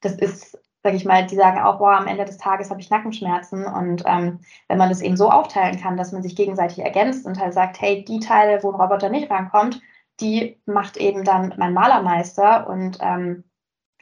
das 0.01 0.15
ist 0.15 0.59
sage 0.83 0.97
ich 0.97 1.05
mal, 1.05 1.27
die 1.27 1.37
sagen 1.37 1.61
auch, 1.61 1.79
boah, 1.79 1.97
am 1.97 2.07
Ende 2.07 2.25
des 2.25 2.39
Tages 2.39 2.71
habe 2.71 2.81
ich 2.81 2.91
Nackenschmerzen. 2.91 3.65
Und 3.67 4.05
ähm, 4.07 4.41
wenn 4.69 4.79
man 4.79 4.89
das 4.89 5.01
eben 5.01 5.17
so 5.17 5.31
aufteilen 5.31 5.81
kann, 5.81 5.97
dass 5.97 6.13
man 6.13 6.23
sich 6.23 6.37
gegenseitig 6.37 6.79
ergänzt 6.81 7.27
und 7.27 7.39
halt 7.39 7.55
sagt, 7.55 7.81
hey, 7.81 8.05
die 8.05 8.21
Teile, 8.21 8.63
wo 8.63 8.71
ein 8.71 8.81
Roboter 8.81 9.09
nicht 9.09 9.31
rankommt, 9.31 9.81
die 10.21 10.61
macht 10.67 10.97
eben 10.97 11.25
dann 11.25 11.55
mein 11.59 11.75
Malermeister. 11.75 12.69
Und 12.69 12.99
ähm, 13.01 13.45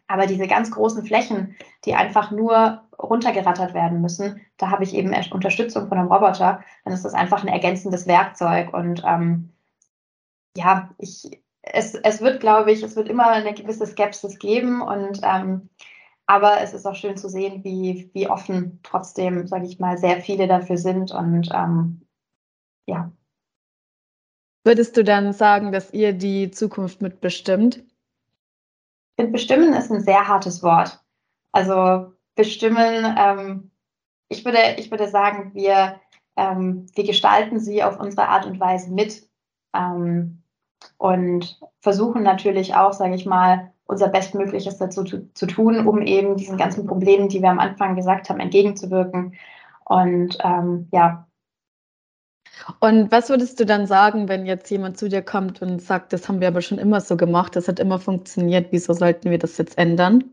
aber 0.07 0.27
diese 0.27 0.47
ganz 0.47 0.71
großen 0.71 1.05
Flächen, 1.05 1.57
die 1.85 1.95
einfach 1.95 2.31
nur 2.31 2.83
runtergerattert 2.99 3.75
werden 3.75 4.01
müssen, 4.01 4.41
da 4.57 4.71
habe 4.71 4.85
ich 4.85 4.95
eben 4.95 5.13
Unterstützung 5.33 5.89
von 5.89 5.99
einem 5.99 6.13
Roboter. 6.13 6.63
Dann 6.85 6.93
ist 6.95 7.05
das 7.05 7.15
einfach 7.15 7.43
ein 7.43 7.49
ergänzendes 7.49 8.07
Werkzeug. 8.07 8.73
Und 8.73 9.03
ähm, 9.05 9.51
ja, 10.57 10.91
ich, 10.99 11.43
es, 11.63 11.95
es 11.95 12.21
wird, 12.21 12.41
glaube 12.41 12.71
ich, 12.71 12.83
es 12.83 12.97
wird 12.97 13.09
immer 13.09 13.29
eine 13.29 13.55
gewisse 13.55 13.87
Skepsis 13.87 14.39
geben 14.39 14.83
und 14.83 15.21
ähm, 15.23 15.69
aber 16.27 16.61
es 16.61 16.75
ist 16.75 16.87
auch 16.87 16.95
schön 16.95 17.17
zu 17.17 17.29
sehen, 17.29 17.63
wie, 17.63 18.11
wie 18.13 18.29
offen 18.29 18.81
trotzdem, 18.83 19.47
sage 19.47 19.67
ich 19.67 19.79
mal, 19.79 19.97
sehr 19.97 20.21
viele 20.21 20.49
dafür 20.49 20.77
sind. 20.77 21.13
Und 21.13 21.49
ähm, 21.55 22.03
ja. 22.87 23.13
Würdest 24.65 24.97
du 24.97 25.05
dann 25.05 25.33
sagen, 25.33 25.71
dass 25.71 25.93
ihr 25.93 26.13
die 26.13 26.51
Zukunft 26.51 27.01
mitbestimmt? 27.01 27.85
Bestimmen 29.17 29.73
ist 29.73 29.91
ein 29.91 30.01
sehr 30.01 30.27
hartes 30.27 30.63
Wort. 30.63 31.01
Also 31.53 32.13
bestimmen, 32.35 33.15
ähm, 33.17 33.71
ich, 34.29 34.45
würde, 34.45 34.59
ich 34.79 34.91
würde 34.91 35.09
sagen, 35.09 35.55
wir, 35.55 36.01
ähm, 36.37 36.87
wir 36.95 37.05
gestalten 37.05 37.61
sie 37.61 37.85
auf 37.85 37.99
unsere 38.01 38.29
Art 38.29 38.45
und 38.47 38.59
Weise 38.59 38.93
mit 38.93 39.29
ähm, 39.73 40.43
und 40.99 41.61
versuchen 41.81 42.25
natürlich 42.25 42.75
auch, 42.75 42.93
sage 42.93 43.15
ich 43.15 43.25
mal, 43.25 43.73
unser 43.87 44.09
Bestmögliches 44.09 44.79
dazu 44.79 45.05
zu, 45.05 45.33
zu, 45.33 45.47
tun, 45.47 45.87
um 45.87 46.03
eben 46.03 46.37
diesen 46.37 46.59
ganzen 46.59 46.87
Problemen, 46.87 47.29
die 47.29 47.41
wir 47.41 47.51
am 47.51 47.59
Anfang 47.59 47.97
gesagt 47.97 48.29
haben, 48.29 48.41
entgegenzuwirken. 48.41 49.35
Und 49.85 50.39
ähm, 50.43 50.89
ja. 50.93 51.27
Und 52.81 53.13
was 53.13 53.29
würdest 53.29 53.61
du 53.61 53.67
dann 53.67 53.87
sagen, 53.87 54.29
wenn 54.29 54.47
jetzt 54.47 54.71
jemand 54.71 54.99
zu 54.99 55.09
dir 55.09 55.23
kommt 55.23 55.63
und 55.63 55.81
sagt, 55.81 56.13
das 56.13 56.29
haben 56.29 56.41
wir 56.41 56.49
aber 56.49 56.63
schon 56.63 56.79
immer 56.79 57.01
so 57.01 57.17
gemacht, 57.17 57.55
das 57.55 57.69
hat 57.69 57.79
immer 57.79 57.99
funktioniert, 57.99 58.69
wieso 58.71 58.93
sollten 58.93 59.31
wir 59.31 59.39
das 59.39 59.59
jetzt 59.59 59.79
ändern? 59.79 60.25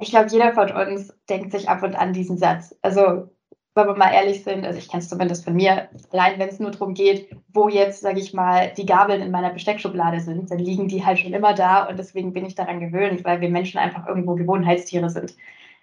Ich 0.00 0.10
glaube, 0.10 0.30
jeder 0.30 0.52
von 0.52 0.70
uns 0.70 1.12
denkt 1.28 1.52
sich 1.52 1.68
ab 1.68 1.82
und 1.82 1.96
an 1.96 2.12
diesen 2.12 2.38
Satz. 2.38 2.74
Also 2.82 3.30
wenn 3.74 3.86
wir 3.86 3.96
mal 3.96 4.12
ehrlich 4.12 4.42
sind, 4.42 4.64
also 4.64 4.78
ich 4.78 4.88
kenne 4.88 5.02
es 5.02 5.08
zumindest 5.08 5.44
von 5.44 5.54
mir, 5.54 5.88
allein 6.10 6.38
wenn 6.38 6.48
es 6.48 6.58
nur 6.58 6.70
darum 6.70 6.94
geht, 6.94 7.30
wo 7.48 7.68
jetzt, 7.68 8.00
sage 8.00 8.18
ich 8.18 8.34
mal, 8.34 8.72
die 8.76 8.86
Gabeln 8.86 9.22
in 9.22 9.30
meiner 9.30 9.50
Besteckschublade 9.50 10.20
sind, 10.20 10.50
dann 10.50 10.58
liegen 10.58 10.88
die 10.88 11.04
halt 11.04 11.18
schon 11.18 11.32
immer 11.32 11.54
da 11.54 11.84
und 11.88 11.98
deswegen 11.98 12.32
bin 12.32 12.44
ich 12.44 12.54
daran 12.54 12.80
gewöhnt, 12.80 13.24
weil 13.24 13.40
wir 13.40 13.48
Menschen 13.48 13.78
einfach 13.78 14.06
irgendwo 14.06 14.34
Gewohnheitstiere 14.34 15.10
sind. 15.10 15.36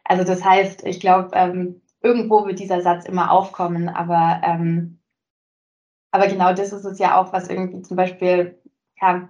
Also 0.03 0.23
das 0.23 0.43
heißt, 0.43 0.85
ich 0.85 0.99
glaube, 0.99 1.31
ähm, 1.33 1.81
irgendwo 2.01 2.45
wird 2.45 2.59
dieser 2.59 2.81
Satz 2.81 3.05
immer 3.05 3.31
aufkommen, 3.31 3.89
aber, 3.89 4.41
ähm, 4.43 4.99
aber 6.11 6.27
genau 6.27 6.53
das 6.53 6.73
ist 6.73 6.85
es 6.85 6.99
ja 6.99 7.19
auch, 7.19 7.33
was 7.33 7.49
irgendwie 7.49 7.81
zum 7.81 7.97
Beispiel 7.97 8.59
ja, 9.01 9.29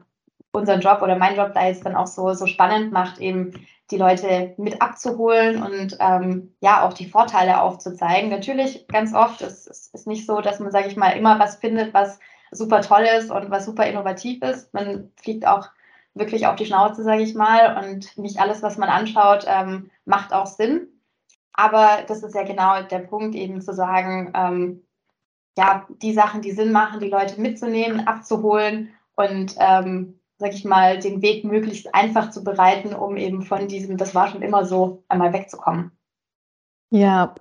unseren 0.52 0.82
Job 0.82 1.02
oder 1.02 1.18
mein 1.18 1.36
Job 1.36 1.54
da 1.54 1.68
jetzt 1.68 1.86
dann 1.86 1.96
auch 1.96 2.08
so, 2.08 2.34
so 2.34 2.48
spannend 2.48 2.92
macht, 2.92 3.20
eben 3.20 3.54
die 3.92 3.98
Leute 3.98 4.56
mit 4.58 4.82
abzuholen 4.82 5.62
und 5.62 5.98
ähm, 6.00 6.56
ja 6.60 6.84
auch 6.84 6.94
die 6.94 7.08
Vorteile 7.08 7.62
aufzuzeigen. 7.62 8.30
Natürlich 8.30 8.88
ganz 8.88 9.14
oft 9.14 9.42
ist 9.42 9.92
es 9.94 10.06
nicht 10.06 10.26
so, 10.26 10.42
dass 10.42 10.60
man, 10.60 10.72
sage 10.72 10.88
ich 10.88 10.96
mal, 10.96 11.12
immer 11.12 11.40
was 11.40 11.58
findet, 11.58 11.94
was 11.94 12.20
super 12.52 12.82
toll 12.82 13.06
ist 13.18 13.30
und 13.30 13.52
was 13.52 13.66
super 13.66 13.86
innovativ 13.86 14.42
ist. 14.42 14.74
Man 14.74 15.12
fliegt 15.18 15.46
auch 15.46 15.70
wirklich 16.16 16.48
auf 16.48 16.56
die 16.56 16.66
Schnauze, 16.66 17.04
sage 17.04 17.22
ich 17.22 17.36
mal, 17.36 17.84
und 17.84 18.18
nicht 18.18 18.40
alles, 18.40 18.64
was 18.64 18.78
man 18.78 18.90
anschaut, 18.90 19.46
ähm, 19.48 19.92
macht 20.06 20.34
auch 20.34 20.48
Sinn. 20.48 20.88
Aber 21.54 22.04
das 22.08 22.24
ist 22.24 22.36
ja 22.36 22.44
genau 22.44 22.82
der 22.82 23.00
Punkt, 23.00 23.36
eben 23.36 23.62
zu 23.62 23.74
sagen, 23.74 24.32
ähm, 24.34 24.82
ja, 25.58 25.86
die 25.90 26.14
Sachen, 26.14 26.42
die 26.42 26.52
Sinn 26.52 26.72
machen, 26.72 27.00
die 27.00 27.10
Leute 27.10 27.40
mitzunehmen, 27.40 28.08
abzuholen 28.08 28.94
und 29.16 29.56
ähm, 29.60 30.20
sag 30.38 30.54
ich 30.54 30.66
mal, 30.66 31.00
den 31.00 31.22
Weg 31.22 31.44
möglichst 31.46 31.94
einfach 31.94 32.30
zu 32.30 32.44
bereiten, 32.44 32.94
um 32.94 33.18
eben 33.18 33.42
von 33.42 33.68
diesem, 33.68 33.98
das 33.98 34.14
war 34.16 34.30
schon 34.30 34.42
immer 34.42 34.66
so, 34.66 35.04
einmal 35.08 35.34
wegzukommen. 35.34 35.92
Ja. 36.92 37.36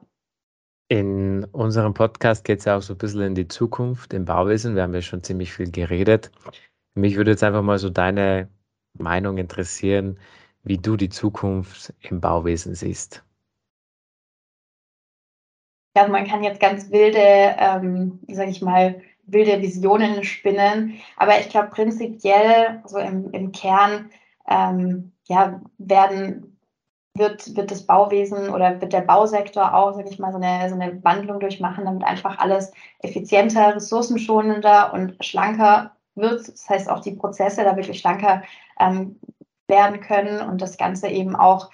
In 0.89 1.45
unserem 1.47 1.95
Podcast 1.95 2.45
geht 2.45 2.61
es 2.61 2.67
ja 2.67 2.77
auch 2.77 2.83
so 2.83 2.95
ein 2.95 2.99
bisschen 2.99 3.23
in 3.23 3.35
die 3.35 3.49
Zukunft 3.49 4.13
im 4.13 4.27
Bauwesen. 4.27 4.75
Wir 4.75 4.83
haben 4.83 4.95
ja 4.95 5.03
schon 5.03 5.23
ziemlich 5.23 5.53
viel 5.53 5.71
geredet. 5.71 6.31
Mich 6.95 7.17
würde 7.17 7.33
jetzt 7.33 7.43
einfach 7.43 7.63
mal 7.63 7.79
so 7.79 7.91
deine 7.91 8.49
Meinung 8.97 9.39
interessieren, 9.39 10.19
wie 10.63 10.79
du 10.79 10.97
die 10.97 11.09
Zukunft 11.09 11.93
im 12.01 12.21
Bauwesen 12.21 12.75
siehst. 12.75 13.25
Ja, 15.97 16.09
man 16.09 16.27
kann 16.27 16.43
jetzt 16.43 16.61
ganz 16.61 16.91
wilde, 16.91 17.19
ähm, 17.19 18.21
sage 18.29 18.51
ich 18.51 18.61
mal, 18.63 19.01
wilde 19.27 19.61
Visionen 19.61 20.25
spinnen. 20.25 20.95
Aber 21.17 21.39
ich 21.39 21.49
glaube 21.49 21.69
prinzipiell, 21.69 22.83
so 22.87 22.99
im, 22.99 23.31
im 23.31 23.53
Kern, 23.53 24.11
ähm, 24.49 25.13
ja, 25.27 25.61
werden, 25.79 26.59
wird, 27.17 27.57
wird 27.57 27.71
das 27.71 27.87
Bauwesen 27.87 28.51
oder 28.51 28.81
wird 28.81 28.93
der 28.93 29.01
Bausektor 29.01 29.75
auch, 29.75 29.95
sage 29.95 30.11
ich 30.11 30.19
mal, 30.19 30.33
so 30.33 30.39
eine, 30.39 30.69
so 30.69 30.75
eine 30.75 31.03
Wandlung 31.05 31.41
durchmachen, 31.41 31.85
damit 31.85 32.05
einfach 32.05 32.39
alles 32.39 32.73
effizienter, 33.01 33.77
ressourcenschonender 33.77 34.93
und 34.93 35.25
schlanker 35.25 35.93
wird. 36.15 36.49
Das 36.49 36.69
heißt 36.69 36.91
auch 36.91 37.01
die 37.01 37.13
Prozesse 37.13 37.65
da 37.65 37.77
wirklich 37.77 38.01
schlanker 38.01 38.43
ähm, 38.79 39.19
werden 39.69 40.01
können 40.01 40.47
und 40.49 40.61
das 40.61 40.77
Ganze 40.77 41.09
eben 41.09 41.37
auch 41.37 41.71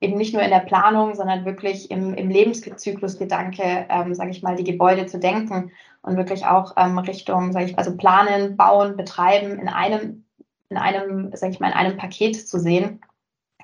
eben 0.00 0.16
nicht 0.16 0.32
nur 0.32 0.42
in 0.42 0.50
der 0.50 0.60
Planung, 0.60 1.14
sondern 1.14 1.44
wirklich 1.44 1.90
im, 1.90 2.14
im 2.14 2.30
Lebenszyklusgedanke, 2.30 3.86
ähm, 3.88 4.14
sage 4.14 4.30
ich 4.30 4.42
mal, 4.42 4.56
die 4.56 4.64
Gebäude 4.64 5.06
zu 5.06 5.18
denken 5.18 5.72
und 6.08 6.16
wirklich 6.16 6.46
auch 6.46 6.74
ähm, 6.76 6.98
Richtung, 6.98 7.52
sage 7.52 7.66
ich, 7.66 7.78
also 7.78 7.96
planen, 7.96 8.56
bauen, 8.56 8.96
betreiben 8.96 9.58
in 9.58 9.68
einem, 9.68 10.24
in 10.70 10.76
einem, 10.76 11.30
sage 11.34 11.52
ich 11.52 11.60
mal, 11.60 11.68
in 11.68 11.74
einem 11.74 11.96
Paket 11.96 12.48
zu 12.48 12.58
sehen. 12.58 13.00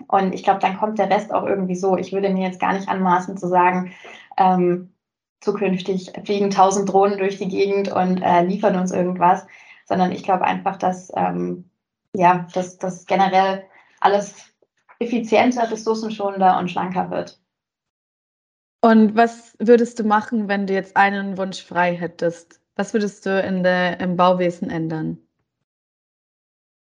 Und 0.09 0.35
ich 0.35 0.43
glaube, 0.43 0.61
dann 0.61 0.79
kommt 0.79 0.99
der 0.99 1.11
Rest 1.11 1.33
auch 1.33 1.45
irgendwie 1.45 1.77
so. 1.77 1.97
Ich 1.97 2.13
würde 2.13 2.31
mir 2.31 2.47
jetzt 2.47 2.61
gar 2.61 2.73
nicht 2.73 2.89
anmaßen 2.89 3.37
zu 3.37 3.49
sagen, 3.49 3.93
ähm, 4.37 4.93
zukünftig 5.41 6.13
fliegen 6.25 6.51
tausend 6.51 6.91
Drohnen 6.91 7.19
durch 7.19 7.39
die 7.39 7.49
Gegend 7.49 7.93
und 7.93 8.23
äh, 8.23 8.43
liefern 8.43 8.77
uns 8.77 8.93
irgendwas, 8.93 9.47
sondern 9.87 10.13
ich 10.13 10.23
glaube 10.23 10.45
einfach, 10.45 10.77
dass 10.77 11.13
ähm, 11.17 11.69
ja, 12.15 12.47
dass, 12.55 12.79
dass 12.79 13.07
generell 13.07 13.65
alles 14.01 14.55
effizienter, 14.99 15.71
ressourcenschonender 15.71 16.59
und 16.59 16.71
schlanker 16.71 17.11
wird. 17.11 17.41
Und 18.85 19.17
was 19.17 19.57
würdest 19.59 19.99
du 19.99 20.05
machen, 20.05 20.47
wenn 20.47 20.67
du 20.67 20.75
jetzt 20.75 20.95
einen 20.95 21.39
Wunsch 21.39 21.65
frei 21.65 21.97
hättest? 21.97 22.61
Was 22.77 22.93
würdest 22.93 23.25
du 23.25 23.41
in 23.41 23.63
der, 23.63 23.99
im 23.99 24.15
Bauwesen 24.15 24.69
ändern? 24.69 25.17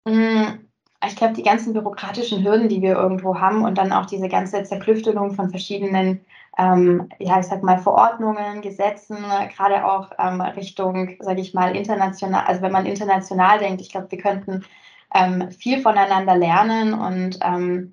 Hm, 0.07 0.69
ich 1.05 1.17
glaube, 1.17 1.35
die 1.35 1.43
ganzen 1.43 1.73
bürokratischen 1.73 2.45
Hürden, 2.45 2.69
die 2.69 2.81
wir 2.81 2.93
irgendwo 2.93 3.41
haben 3.41 3.65
und 3.65 3.77
dann 3.77 3.91
auch 3.91 4.07
diese 4.07 4.29
ganze 4.29 4.63
Zerklüftelung 4.63 5.35
von 5.35 5.51
verschiedenen, 5.51 6.21
ähm, 6.59 7.09
ja, 7.19 7.41
ich 7.41 7.47
sag 7.47 7.65
mal, 7.65 7.79
Verordnungen, 7.79 8.63
Gesetzen, 8.63 9.17
gerade 9.57 9.85
auch 9.85 10.13
ähm, 10.17 10.41
Richtung, 10.41 11.17
sage 11.19 11.41
ich 11.41 11.55
mal, 11.55 11.75
international, 11.75 12.45
also 12.47 12.63
wenn 12.63 12.71
man 12.71 12.87
international 12.87 13.59
denkt, 13.59 13.81
ich 13.81 13.91
glaube, 13.91 14.13
wir 14.13 14.19
könnten 14.19 14.65
ähm, 15.13 15.51
viel 15.51 15.81
voneinander 15.81 16.37
lernen 16.37 16.95
und 16.95 17.41
ähm, 17.43 17.91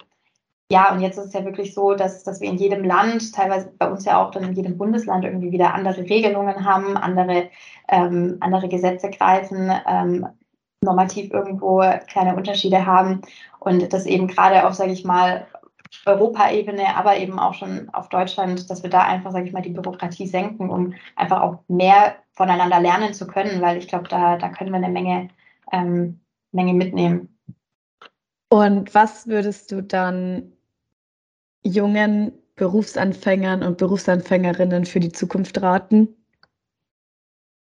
ja, 0.70 0.92
und 0.92 1.00
jetzt 1.00 1.18
ist 1.18 1.28
es 1.28 1.34
ja 1.34 1.46
wirklich 1.46 1.74
so, 1.74 1.94
dass, 1.94 2.24
dass 2.24 2.42
wir 2.42 2.50
in 2.50 2.58
jedem 2.58 2.84
Land, 2.84 3.34
teilweise 3.34 3.72
bei 3.78 3.90
uns 3.90 4.04
ja 4.04 4.22
auch 4.22 4.32
dann 4.32 4.44
in 4.44 4.54
jedem 4.54 4.78
Bundesland 4.78 5.24
irgendwie 5.24 5.52
wieder 5.52 5.74
andere 5.74 6.02
Regelungen 6.02 6.66
haben, 6.66 6.98
andere, 6.98 7.50
ähm, 7.88 8.38
andere 8.42 8.68
Gesetze 8.68 9.10
greifen, 9.10 9.72
ähm, 9.88 10.28
normativ 10.84 11.32
irgendwo 11.32 11.82
kleine 12.08 12.36
Unterschiede 12.36 12.86
haben 12.86 13.22
und 13.60 13.94
das 13.94 14.06
eben 14.06 14.28
gerade 14.28 14.68
auf, 14.68 14.74
sage 14.74 14.92
ich 14.92 15.06
mal, 15.06 15.48
Europaebene, 16.06 16.96
aber 16.96 17.18
eben 17.18 17.40
auch 17.40 17.54
schon 17.54 17.90
auf 17.94 18.10
Deutschland, 18.10 18.70
dass 18.70 18.84
wir 18.84 18.90
da 18.90 19.04
einfach, 19.04 19.32
sage 19.32 19.46
ich 19.46 19.54
mal, 19.54 19.62
die 19.62 19.70
Bürokratie 19.70 20.28
senken, 20.28 20.70
um 20.70 20.94
einfach 21.16 21.42
auch 21.42 21.60
mehr 21.70 22.18
voneinander 22.34 22.82
lernen 22.82 23.14
zu 23.14 23.26
können, 23.26 23.62
weil 23.62 23.78
ich 23.78 23.88
glaube, 23.88 24.10
da, 24.10 24.38
da 24.38 24.50
können 24.50 24.72
wir 24.72 24.78
eine 24.78 24.90
Menge, 24.90 25.30
ähm, 25.72 26.20
Menge 26.52 26.74
mitnehmen. 26.74 27.38
Und 28.50 28.94
was 28.94 29.28
würdest 29.28 29.72
du 29.72 29.82
dann 29.82 30.54
jungen 31.64 32.34
Berufsanfängern 32.56 33.64
und 33.64 33.78
Berufsanfängerinnen 33.78 34.86
für 34.86 35.00
die 35.00 35.12
Zukunft 35.12 35.62
raten? 35.62 36.10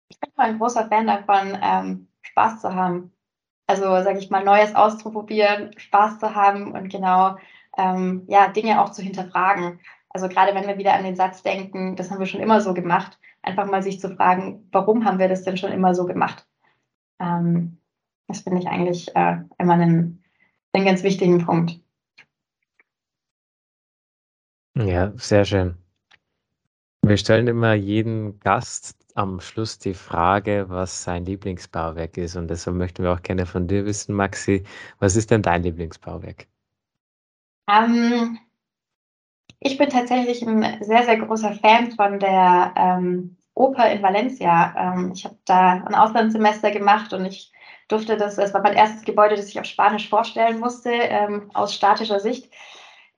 Ich 0.10 0.20
bin 0.20 0.32
ein 0.38 0.58
großer 0.58 0.88
Fan 0.88 1.08
davon, 1.08 1.58
ähm, 1.62 2.08
Spaß 2.22 2.62
zu 2.62 2.74
haben. 2.74 3.12
Also, 3.68 3.84
sage 3.84 4.20
ich 4.20 4.30
mal, 4.30 4.46
Neues 4.46 4.74
auszuprobieren, 4.76 5.72
Spaß 5.78 6.20
zu 6.20 6.34
haben 6.34 6.72
und 6.72 6.88
genau 6.88 7.36
ähm, 7.78 8.24
ja, 8.28 8.48
Dinge 8.48 8.82
auch 8.82 8.92
zu 8.92 9.02
hinterfragen. 9.02 9.80
Also 10.10 10.30
gerade 10.30 10.56
wenn 10.56 10.68
wir 10.68 10.78
wieder 10.78 10.94
an 10.94 11.04
den 11.04 11.16
Satz 11.16 11.44
denken, 11.44 11.96
das 11.96 12.10
haben 12.10 12.20
wir 12.20 12.26
schon 12.26 12.42
immer 12.42 12.62
so 12.62 12.74
gemacht, 12.74 13.20
einfach 13.44 13.70
mal 13.70 13.84
sich 13.84 14.00
zu 14.00 14.16
fragen, 14.16 14.68
warum 14.72 15.06
haben 15.06 15.20
wir 15.20 15.28
das 15.28 15.44
denn 15.44 15.58
schon 15.58 15.72
immer 15.72 15.94
so 15.94 16.06
gemacht? 16.06 16.48
Ähm, 17.20 17.78
das 18.28 18.42
finde 18.42 18.60
ich 18.60 18.68
eigentlich 18.68 19.16
äh, 19.16 19.38
immer 19.58 19.74
einen, 19.74 20.24
einen 20.74 20.86
ganz 20.86 21.04
wichtigen 21.04 21.46
Punkt. 21.46 21.80
Ja, 24.86 25.12
sehr 25.16 25.44
schön. 25.44 25.76
Wir 27.02 27.18
stellen 27.18 27.48
immer 27.48 27.74
jedem 27.74 28.40
Gast 28.42 28.96
am 29.16 29.40
Schluss 29.40 29.80
die 29.80 29.96
Frage, 29.96 30.66
was 30.68 31.04
sein 31.04 31.26
Lieblingsbauwerk 31.26 32.18
ist. 32.18 32.36
Und 32.36 32.48
deshalb 32.50 32.78
möchten 32.78 33.04
wir 33.04 33.14
auch 33.14 33.22
gerne 33.24 33.48
von 33.48 33.68
dir 33.68 33.86
wissen, 33.86 34.14
Maxi, 34.14 34.64
was 35.00 35.16
ist 35.16 35.32
denn 35.32 35.42
dein 35.42 35.64
Lieblingsbauwerk? 35.64 36.46
Ähm, 37.68 38.38
ich 39.60 39.80
bin 39.80 39.90
tatsächlich 39.90 40.44
ein 40.44 40.84
sehr, 40.84 41.04
sehr 41.04 41.18
großer 41.18 41.54
Fan 41.54 41.94
von 41.94 42.20
der 42.20 42.74
ähm, 42.76 43.36
Oper 43.56 43.92
in 43.92 44.04
Valencia. 44.04 44.76
Ähm, 44.78 45.12
ich 45.12 45.26
habe 45.26 45.38
da 45.46 45.84
ein 45.88 45.96
Auslandssemester 45.96 46.70
gemacht 46.70 47.14
und 47.14 47.26
ich 47.26 47.52
durfte 47.88 48.16
das, 48.16 48.36
das 48.36 48.54
war 48.54 48.62
mein 48.62 48.76
erstes 48.76 49.04
Gebäude, 49.04 49.38
das 49.38 49.48
ich 49.48 49.60
auf 49.60 49.66
Spanisch 49.66 50.08
vorstellen 50.08 50.60
musste, 50.60 50.92
ähm, 50.92 51.50
aus 51.56 51.74
statischer 51.74 52.20
Sicht. 52.20 52.52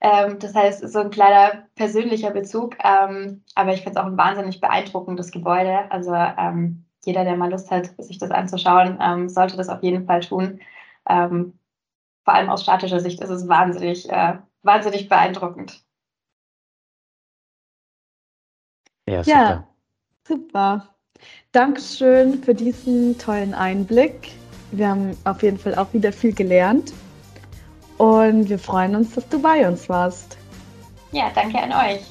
Ähm, 0.02 0.40
das 0.40 0.56
heißt, 0.56 0.88
so 0.88 1.00
ein 1.00 1.10
kleiner 1.10 1.68
persönlicher 1.76 2.32
Bezug. 2.32 2.78
Ähm, 2.84 3.44
aber 3.56 3.74
ich 3.74 3.82
finde 3.82 4.00
es 4.00 4.04
auch 4.04 4.08
ein 4.08 4.18
wahnsinnig 4.18 4.62
beeindruckendes 4.62 5.32
Gebäude. 5.32 5.92
Also 5.92 6.14
ähm, 6.14 6.86
jeder, 7.06 7.24
der 7.24 7.36
mal 7.36 7.52
Lust 7.52 7.70
hat, 7.72 7.92
sich 7.98 8.18
das 8.18 8.32
anzuschauen, 8.32 8.98
ähm, 9.02 9.30
sollte 9.30 9.58
das 9.58 9.70
auf 9.70 9.84
jeden 9.84 10.06
Fall 10.06 10.22
tun. 10.22 10.60
Ähm, 11.08 11.58
vor 12.24 12.34
allem 12.34 12.50
aus 12.50 12.64
statischer 12.64 13.00
Sicht 13.00 13.22
ist 13.22 13.30
es 13.30 13.48
wahnsinnig, 13.48 14.10
äh, 14.10 14.38
wahnsinnig 14.64 15.10
beeindruckend. 15.10 15.84
Ja, 19.08 19.24
super. 19.24 19.38
Ja, 19.38 19.68
super. 20.28 20.96
Dankeschön 21.52 22.44
für 22.44 22.54
diesen 22.54 23.18
tollen 23.18 23.54
Einblick. 23.54 24.32
Wir 24.72 24.90
haben 24.90 25.18
auf 25.24 25.42
jeden 25.42 25.58
Fall 25.58 25.76
auch 25.76 25.92
wieder 25.94 26.14
viel 26.14 26.34
gelernt. 26.34 26.94
Und 28.00 28.48
wir 28.48 28.60
freuen 28.60 28.96
uns, 28.96 29.14
dass 29.14 29.28
du 29.28 29.42
bei 29.42 29.68
uns 29.68 29.90
warst. 29.90 30.38
Ja, 31.12 31.30
danke 31.36 31.60
an 31.60 31.74
euch. 31.74 32.02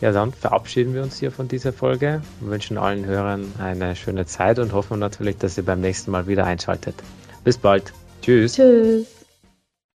Ja, 0.00 0.10
dann 0.10 0.32
verabschieden 0.32 0.94
wir 0.94 1.02
uns 1.02 1.18
hier 1.18 1.30
von 1.30 1.46
dieser 1.46 1.72
Folge, 1.72 2.22
wir 2.40 2.50
wünschen 2.50 2.76
allen 2.76 3.06
Hörern 3.06 3.52
eine 3.58 3.94
schöne 3.94 4.26
Zeit 4.26 4.58
und 4.58 4.72
hoffen 4.72 4.98
natürlich, 4.98 5.38
dass 5.38 5.56
ihr 5.56 5.64
beim 5.64 5.80
nächsten 5.80 6.10
Mal 6.10 6.26
wieder 6.26 6.44
einschaltet. 6.44 6.96
Bis 7.44 7.56
bald. 7.56 7.92
Tschüss. 8.20 8.54
Tschüss. 8.54 9.19